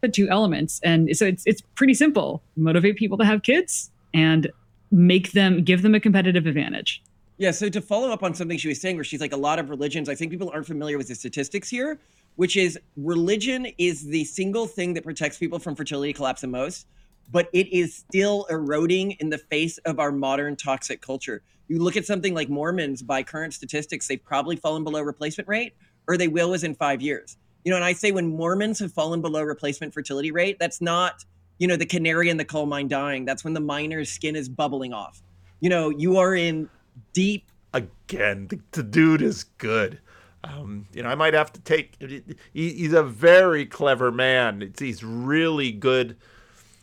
[0.00, 0.80] The two elements.
[0.82, 4.50] And so it's, it's pretty simple motivate people to have kids and
[4.90, 7.02] make them, give them a competitive advantage.
[7.42, 9.58] Yeah, so to follow up on something she was saying, where she's like, a lot
[9.58, 11.98] of religions, I think people aren't familiar with the statistics here,
[12.36, 16.86] which is religion is the single thing that protects people from fertility collapse the most,
[17.32, 21.42] but it is still eroding in the face of our modern toxic culture.
[21.66, 25.74] You look at something like Mormons, by current statistics, they've probably fallen below replacement rate,
[26.06, 27.36] or they will within five years.
[27.64, 31.24] You know, and I say when Mormons have fallen below replacement fertility rate, that's not,
[31.58, 33.24] you know, the canary in the coal mine dying.
[33.24, 35.20] That's when the miner's skin is bubbling off.
[35.58, 36.68] You know, you are in
[37.12, 37.50] deep.
[37.72, 40.00] Again, the, the dude is good.
[40.44, 41.96] Um, you know, I might have to take.
[42.00, 42.22] He,
[42.52, 44.60] he's a very clever man.
[44.60, 46.16] It's, he's really good.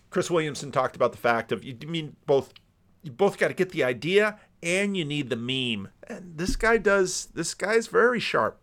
[0.10, 2.54] Chris Williamson talked about the fact of you mean both.
[3.04, 5.90] You both got to get the idea and you need the meme.
[6.08, 7.28] And this guy does.
[7.34, 8.60] This guy's very sharp.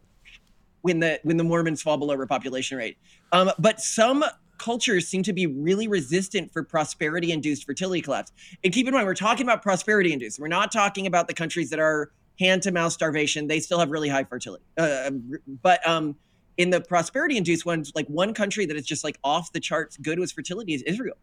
[0.83, 2.97] When the when the Mormons fall below repopulation rate,
[3.33, 4.25] um, but some
[4.59, 8.33] cultures seem to be really resistant for prosperity induced fertility collapse.
[8.65, 10.39] And keep in mind, we're talking about prosperity induced.
[10.39, 13.47] We're not talking about the countries that are hand to mouth starvation.
[13.47, 14.65] They still have really high fertility.
[14.77, 15.11] Uh,
[15.63, 16.17] but um,
[16.57, 19.97] in the prosperity induced ones, like one country that is just like off the charts
[19.97, 21.17] good with fertility is Israel.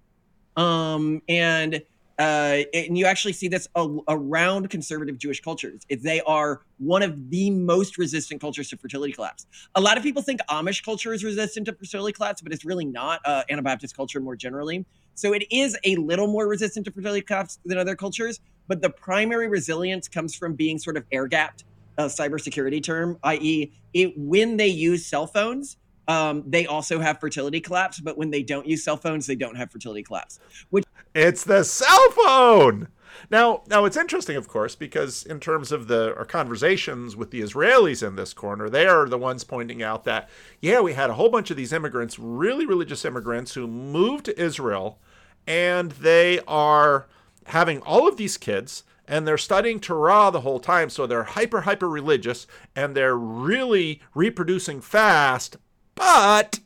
[0.56, 1.82] Um, and
[2.20, 5.82] uh, and you actually see this a, around conservative Jewish cultures.
[5.90, 9.46] They are one of the most resistant cultures to fertility collapse.
[9.76, 12.86] A lot of people think Amish culture is resistant to fertility collapse, but it's really
[12.86, 13.20] not.
[13.26, 14.86] Uh, Anabaptist culture more generally.
[15.16, 18.90] So it is a little more resistant to fertility collapse than other cultures, but the
[18.90, 21.66] primary resilience comes from being sort of air gapped,
[21.98, 27.62] a cybersecurity term, i.e., it when they use cell phones, um, they also have fertility
[27.62, 30.40] collapse, but when they don't use cell phones, they don't have fertility collapse.
[30.70, 32.88] Which it's the cell phone.
[33.30, 37.42] Now, now it's interesting, of course, because in terms of the our conversations with the
[37.42, 40.30] Israelis in this corner, they are the ones pointing out that
[40.62, 44.40] yeah, we had a whole bunch of these immigrants, really religious immigrants, who moved to
[44.40, 45.00] Israel,
[45.48, 47.08] and they are
[47.48, 51.62] having all of these kids and they're studying Torah the whole time, so they're hyper,
[51.62, 55.58] hyper religious and they're really reproducing fast,
[55.96, 56.60] but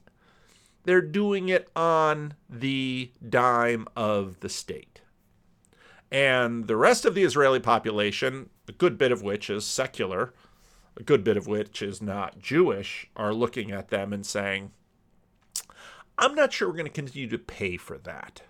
[0.87, 5.01] they're doing it on the dime of the state.
[6.09, 10.33] And the rest of the Israeli population, a good bit of which is secular,
[10.95, 14.71] a good bit of which is not Jewish, are looking at them and saying,
[16.17, 18.43] I'm not sure we're going to continue to pay for that.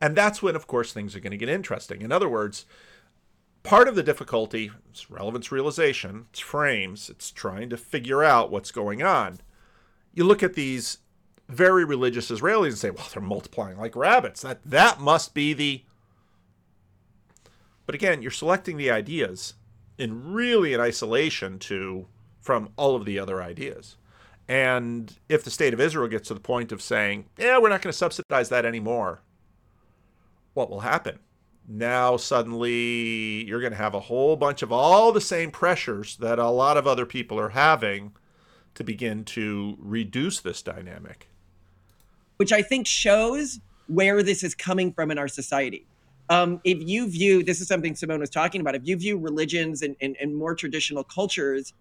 [0.00, 2.00] And that's when, of course, things are going to get interesting.
[2.00, 2.64] In other words,
[3.62, 8.70] part of the difficulty is relevance realization, it's frames, it's trying to figure out what's
[8.70, 9.40] going on.
[10.14, 10.98] You look at these
[11.54, 14.42] very religious Israelis and say, well, they're multiplying like rabbits.
[14.42, 15.84] That that must be the
[17.86, 19.54] But again, you're selecting the ideas
[19.98, 22.06] in really in isolation to
[22.40, 23.96] from all of the other ideas.
[24.46, 27.80] And if the state of Israel gets to the point of saying, yeah, we're not
[27.80, 29.22] going to subsidize that anymore,
[30.52, 31.18] what will happen?
[31.66, 36.38] Now, suddenly, you're going to have a whole bunch of all the same pressures that
[36.38, 38.12] a lot of other people are having
[38.74, 41.28] to begin to reduce this dynamic.
[42.36, 45.86] Which I think shows where this is coming from in our society.
[46.30, 49.82] Um, if you view this is something Simone was talking about, if you view religions
[49.82, 51.74] and, and, and more traditional cultures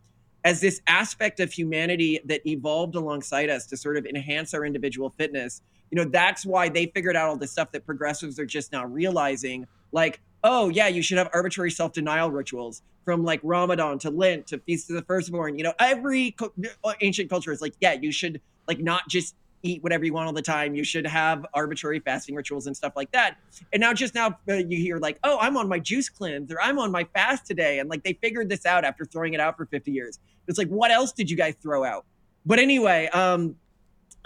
[0.43, 5.09] as this aspect of humanity that evolved alongside us to sort of enhance our individual
[5.09, 8.73] fitness, you know, that's why they figured out all the stuff that progressives are just
[8.73, 9.65] now realizing.
[9.93, 14.47] Like, oh, yeah, you should have arbitrary self denial rituals from like Ramadan to Lent
[14.47, 15.57] to Feast of the Firstborn.
[15.57, 16.53] You know, every co-
[17.01, 20.33] ancient culture is like, yeah, you should like not just eat whatever you want all
[20.33, 20.75] the time.
[20.75, 23.37] You should have arbitrary fasting rituals and stuff like that.
[23.71, 26.61] And now, just now, uh, you hear like, oh, I'm on my juice cleanse or
[26.61, 27.79] I'm on my fast today.
[27.79, 30.19] And like they figured this out after throwing it out for 50 years.
[30.47, 32.05] It's like, what else did you guys throw out?
[32.45, 33.55] But anyway, um,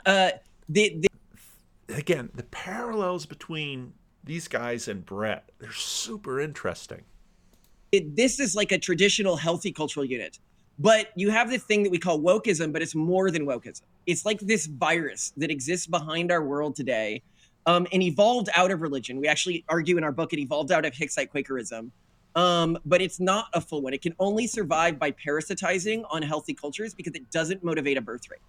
[0.05, 0.31] uh,
[0.67, 1.07] the, the
[1.95, 7.03] again, the parallels between these guys and Bret, they're super interesting.
[7.91, 10.39] It, this is like a traditional healthy cultural unit.
[10.79, 13.81] But you have this thing that we call wokeism, but it's more than wokeism.
[14.05, 17.23] It's like this virus that exists behind our world today
[17.65, 19.19] um, and evolved out of religion.
[19.19, 21.91] We actually argue in our book it evolved out of Hicksite Quakerism.
[22.35, 23.95] Um, but it's not a full one.
[23.95, 28.29] It can only survive by parasitizing on healthy cultures because it doesn't motivate a birth
[28.29, 28.39] rate.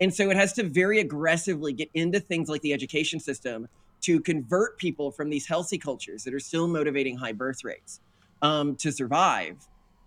[0.00, 3.66] And so it has to very aggressively get into things like the education system
[4.02, 8.00] to convert people from these healthy cultures that are still motivating high birth rates
[8.42, 9.56] um, to survive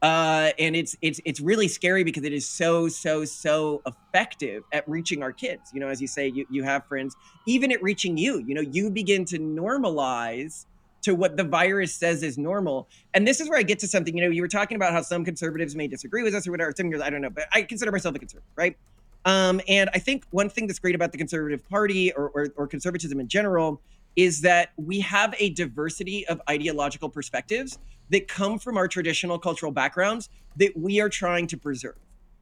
[0.02, 4.88] uh, and it's it's it's really scary because it is so so so effective at
[4.88, 5.72] reaching our kids.
[5.74, 8.44] You know, as you say, you you have friends, even at reaching you.
[8.46, 10.66] You know, you begin to normalize
[11.04, 12.88] to what the virus says is normal.
[13.14, 14.16] And this is where I get to something.
[14.16, 16.74] You know, you were talking about how some conservatives may disagree with us or whatever.
[16.76, 18.78] Some I don't know, but I consider myself a conservative, right?
[19.26, 22.68] Um, and I think one thing that's great about the Conservative Party or, or, or
[22.68, 23.82] conservatism in general
[24.16, 27.78] is that we have a diversity of ideological perspectives
[28.10, 31.98] that come from our traditional cultural backgrounds that we are trying to preserve.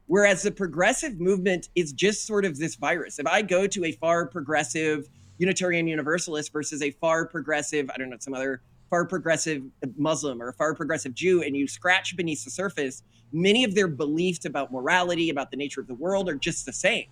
[0.08, 3.18] Whereas the progressive movement is just sort of this virus.
[3.18, 8.10] If I go to a far progressive Unitarian Universalist versus a far progressive, I don't
[8.10, 9.64] know, some other far progressive
[9.98, 13.02] Muslim or a far progressive Jew, and you scratch beneath the surface,
[13.34, 16.74] many of their beliefs about morality, about the nature of the world are just the
[16.74, 17.08] same.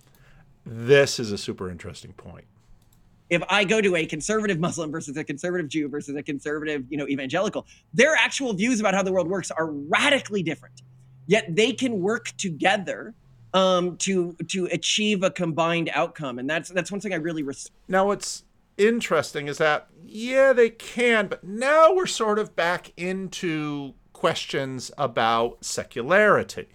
[0.64, 2.46] This is a super interesting point
[3.34, 6.96] if I go to a conservative Muslim versus a conservative Jew versus a conservative, you
[6.96, 10.82] know, evangelical, their actual views about how the world works are radically different.
[11.26, 13.14] Yet they can work together
[13.54, 17.76] um, to to achieve a combined outcome, and that's that's one thing I really respect.
[17.88, 18.44] Now, what's
[18.76, 25.64] interesting is that yeah, they can, but now we're sort of back into questions about
[25.64, 26.68] secularity.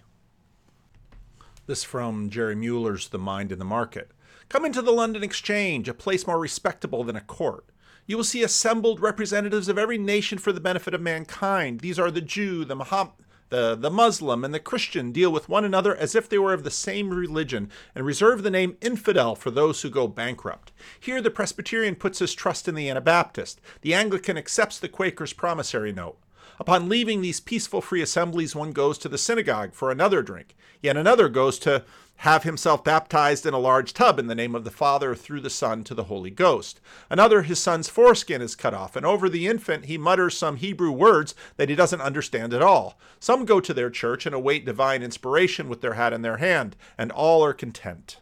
[1.68, 4.12] This from Jerry Muller's The Mind in the Market.
[4.50, 7.66] Come into the London Exchange, a place more respectable than a court.
[8.08, 11.82] You will see assembled representatives of every nation for the benefit of mankind.
[11.82, 13.14] These are the Jew, the Muhammad,
[13.50, 16.64] the, the Muslim, and the Christian deal with one another as if they were of
[16.64, 20.72] the same religion, and reserve the name infidel for those who go bankrupt.
[21.00, 23.62] Here the Presbyterian puts his trust in the Anabaptist.
[23.82, 26.18] The Anglican accepts the Quaker's promissory note.
[26.60, 30.56] Upon leaving these peaceful free assemblies, one goes to the synagogue for another drink.
[30.82, 31.84] Yet another goes to
[32.18, 35.50] have himself baptized in a large tub in the name of the Father through the
[35.50, 36.82] Son to the Holy Ghost.
[37.10, 40.91] Another, his son's foreskin is cut off, and over the infant he mutters some Hebrew
[40.91, 43.00] words that he doesn't understand at all.
[43.22, 46.76] Some go to their church and await divine inspiration with their hat in their hand,
[46.97, 48.18] and all are content.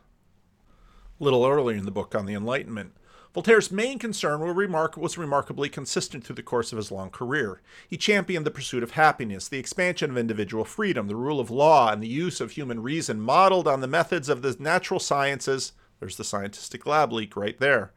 [1.20, 2.94] A little earlier in the book on the Enlightenment,
[3.38, 7.62] Voltaire's main concern was remarkably consistent through the course of his long career.
[7.88, 11.92] He championed the pursuit of happiness, the expansion of individual freedom, the rule of law,
[11.92, 15.74] and the use of human reason modeled on the methods of the natural sciences.
[16.00, 17.92] There's the scientific lab leak right there.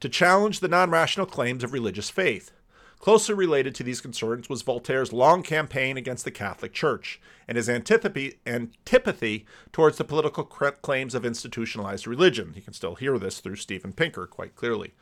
[0.00, 2.50] To challenge the non rational claims of religious faith.
[2.98, 7.68] Closely related to these concerns was Voltaire's long campaign against the Catholic Church and his
[7.68, 12.52] antipathy, antipathy towards the political claims of institutionalized religion.
[12.56, 14.94] You can still hear this through Steven Pinker quite clearly.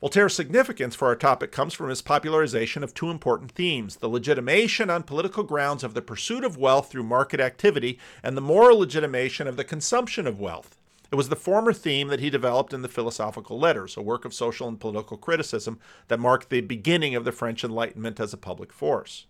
[0.00, 4.90] Voltaire's significance for our topic comes from his popularization of two important themes the legitimation
[4.90, 9.48] on political grounds of the pursuit of wealth through market activity, and the moral legitimation
[9.48, 10.76] of the consumption of wealth.
[11.10, 14.34] It was the former theme that he developed in the Philosophical Letters, a work of
[14.34, 15.78] social and political criticism
[16.08, 19.26] that marked the beginning of the French Enlightenment as a public force.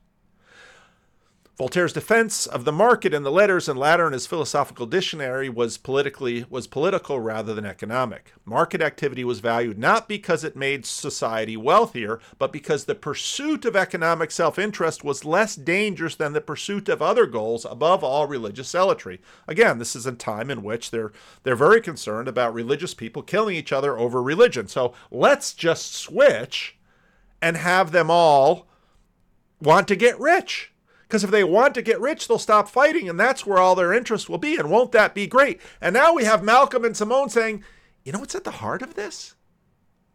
[1.56, 5.78] Voltaire's defense of the market in the letters and later in his philosophical dictionary was
[5.78, 8.32] politically was political rather than economic.
[8.44, 13.76] Market activity was valued not because it made society wealthier, but because the pursuit of
[13.76, 19.20] economic self-interest was less dangerous than the pursuit of other goals, above all religious zealotry.
[19.46, 21.12] Again, this is a time in which they're
[21.44, 24.66] they're very concerned about religious people killing each other over religion.
[24.66, 26.76] So let's just switch
[27.40, 28.66] and have them all
[29.60, 30.72] want to get rich.
[31.06, 33.92] Because if they want to get rich, they'll stop fighting, and that's where all their
[33.92, 34.56] interest will be.
[34.56, 35.60] And won't that be great?
[35.80, 37.62] And now we have Malcolm and Simone saying,
[38.04, 39.34] you know what's at the heart of this?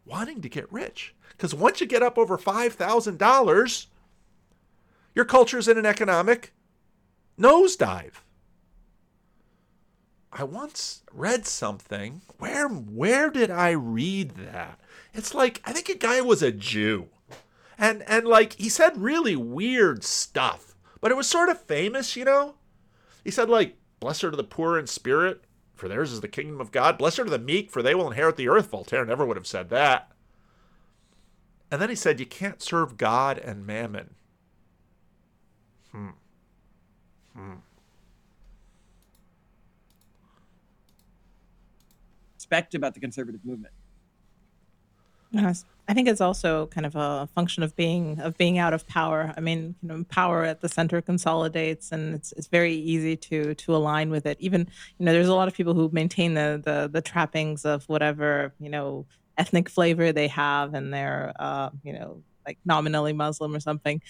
[0.04, 1.14] Wanting to get rich.
[1.30, 3.86] Because once you get up over $5,000,
[5.14, 6.52] your culture's in an economic
[7.38, 8.22] nosedive.
[10.32, 12.20] I once read something.
[12.38, 14.78] Where where did I read that?
[15.12, 17.08] It's like I think a guy was a Jew.
[17.76, 20.69] And and like he said really weird stuff
[21.00, 22.54] but it was sort of famous, you know?
[23.24, 25.44] He said, like, Blessed are the poor in spirit,
[25.74, 26.96] for theirs is the kingdom of God.
[26.96, 28.70] Blessed are the meek, for they will inherit the earth.
[28.70, 30.10] Voltaire never would have said that.
[31.70, 34.14] And then he said, You can't serve God and mammon.
[35.92, 36.08] Hmm.
[37.34, 37.54] Hmm.
[42.36, 43.72] Respect about the conservative movement.
[45.30, 45.64] Yes.
[45.90, 49.34] I think it's also kind of a function of being of being out of power.
[49.36, 53.56] I mean, you know, power at the center consolidates, and it's it's very easy to
[53.56, 54.36] to align with it.
[54.38, 54.68] Even
[54.98, 58.54] you know, there's a lot of people who maintain the the, the trappings of whatever
[58.60, 59.04] you know
[59.36, 64.00] ethnic flavor they have, and they're uh, you know like nominally Muslim or something.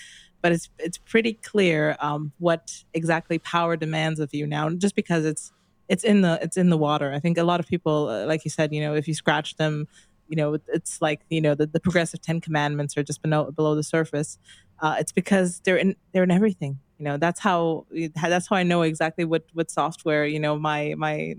[0.43, 5.24] But it's it's pretty clear um, what exactly power demands of you now, just because
[5.24, 5.51] it's
[5.89, 7.11] it's in the it's in the water.
[7.11, 9.57] I think a lot of people, uh, like you said, you know, if you scratch
[9.57, 9.89] them
[10.31, 13.74] you know it's like you know the, the progressive ten commandments are just below below
[13.74, 14.39] the surface.
[14.81, 16.78] Uh, it's because they're in they're in everything.
[16.99, 20.95] You know that's how that's how i know exactly what what software you know my
[20.99, 21.35] my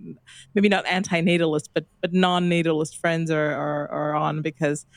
[0.56, 4.88] maybe not anti-natalist but but non-natalist friends are, are are on because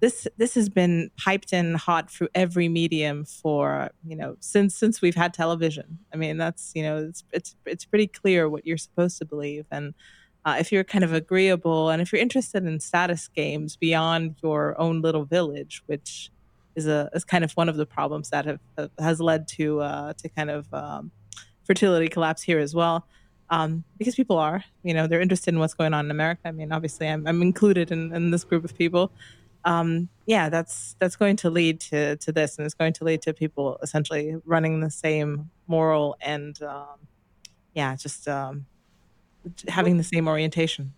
[0.00, 5.00] this this has been piped in hot through every medium for you know since since
[5.00, 5.98] we've had television.
[6.12, 9.66] I mean that's you know it's it's it's pretty clear what you're supposed to believe.
[9.70, 9.94] And
[10.44, 14.78] uh, if you're kind of agreeable and if you're interested in status games beyond your
[14.80, 16.30] own little village, which
[16.74, 20.12] is a is kind of one of the problems that have has led to uh,
[20.14, 21.10] to kind of um,
[21.64, 23.06] fertility collapse here as well.
[23.50, 26.42] Um, because people are, you know, they're interested in what's going on in America.
[26.44, 29.10] I mean, obviously, I'm, I'm included in, in this group of people.
[29.64, 33.22] Um, yeah, that's that's going to lead to to this, and it's going to lead
[33.22, 37.08] to people essentially running the same moral and um,
[37.74, 38.66] yeah, just um,
[39.68, 40.92] having the same orientation.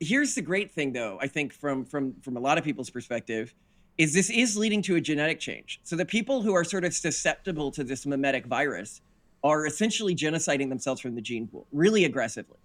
[0.00, 1.18] Here's the great thing, though.
[1.20, 3.54] I think from from from a lot of people's perspective,
[3.98, 5.80] is this is leading to a genetic change.
[5.82, 9.00] So the people who are sort of susceptible to this mimetic virus
[9.42, 12.58] are essentially genociding themselves from the gene pool really aggressively.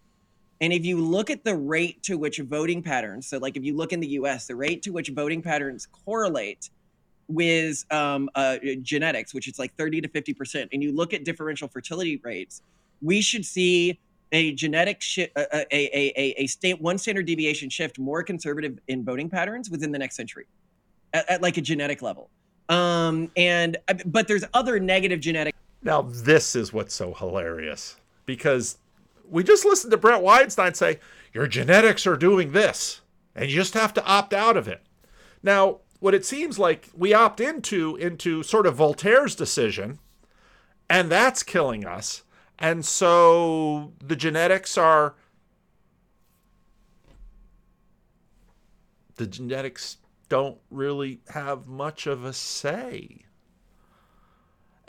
[0.61, 3.75] And if you look at the rate to which voting patterns, so like if you
[3.75, 6.69] look in the US, the rate to which voting patterns correlate
[7.27, 11.67] with um, uh, genetics, which is like 30 to 50%, and you look at differential
[11.67, 12.61] fertility rates,
[13.01, 13.99] we should see
[14.33, 19.05] a genetic shift, a, a, a, a, state one standard deviation shift more conservative in
[19.05, 20.47] voting patterns within the next century,
[21.13, 22.29] at, at like a genetic level.
[22.67, 23.77] Um, and
[24.07, 25.55] but there's other negative genetic.
[25.83, 28.79] Now this is what's so hilarious because
[29.29, 30.99] we just listened to Bret Weinstein say
[31.31, 33.01] your genetics are doing this,
[33.35, 34.81] and you just have to opt out of it.
[35.43, 39.99] Now, what it seems like we opt into into sort of Voltaire's decision,
[40.89, 42.23] and that's killing us
[42.59, 45.15] and so the genetics are
[49.15, 49.97] the genetics
[50.29, 53.25] don't really have much of a say.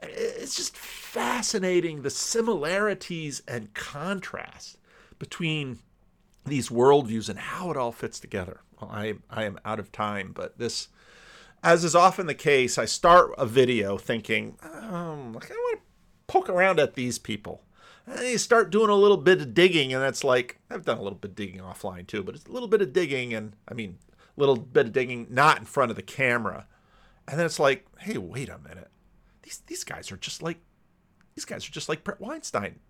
[0.03, 4.79] It's just fascinating the similarities and contrast
[5.19, 5.81] between
[6.47, 8.61] these worldviews and how it all fits together.
[8.81, 10.89] Well, I, I am out of time, but this,
[11.63, 15.81] as is often the case, I start a video thinking, um, I want to
[16.35, 17.63] poke around at these people.
[18.07, 21.03] And you start doing a little bit of digging, and it's like I've done a
[21.03, 23.75] little bit of digging offline too, but it's a little bit of digging, and I
[23.75, 23.99] mean,
[24.37, 26.67] a little bit of digging not in front of the camera,
[27.29, 28.91] and then it's like, hey, wait a minute,
[29.43, 30.59] these these guys are just like
[31.35, 32.81] these guys are just like Bret Weinstein,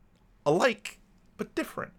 [0.47, 0.99] alike
[1.37, 1.93] but different.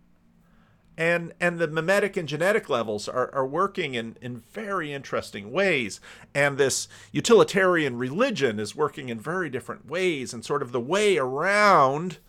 [0.98, 6.00] And and the mimetic and genetic levels are, are working in, in very interesting ways.
[6.34, 10.34] And this utilitarian religion is working in very different ways.
[10.34, 12.20] And sort of the way around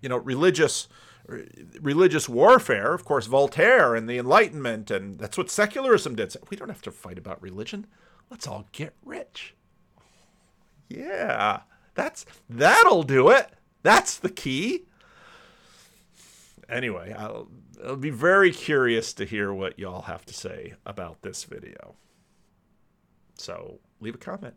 [0.00, 0.88] you know religious
[1.80, 6.34] religious warfare of course voltaire and the enlightenment and that's what secularism did.
[6.48, 7.86] We don't have to fight about religion.
[8.30, 9.54] Let's all get rich.
[10.88, 11.60] Yeah
[11.94, 13.50] that's that'll do it.
[13.82, 14.86] That's the key
[16.70, 17.48] anyway, I'll,
[17.84, 21.96] I'll be very curious to hear what y'all have to say about this video.
[23.34, 24.54] So leave a comment.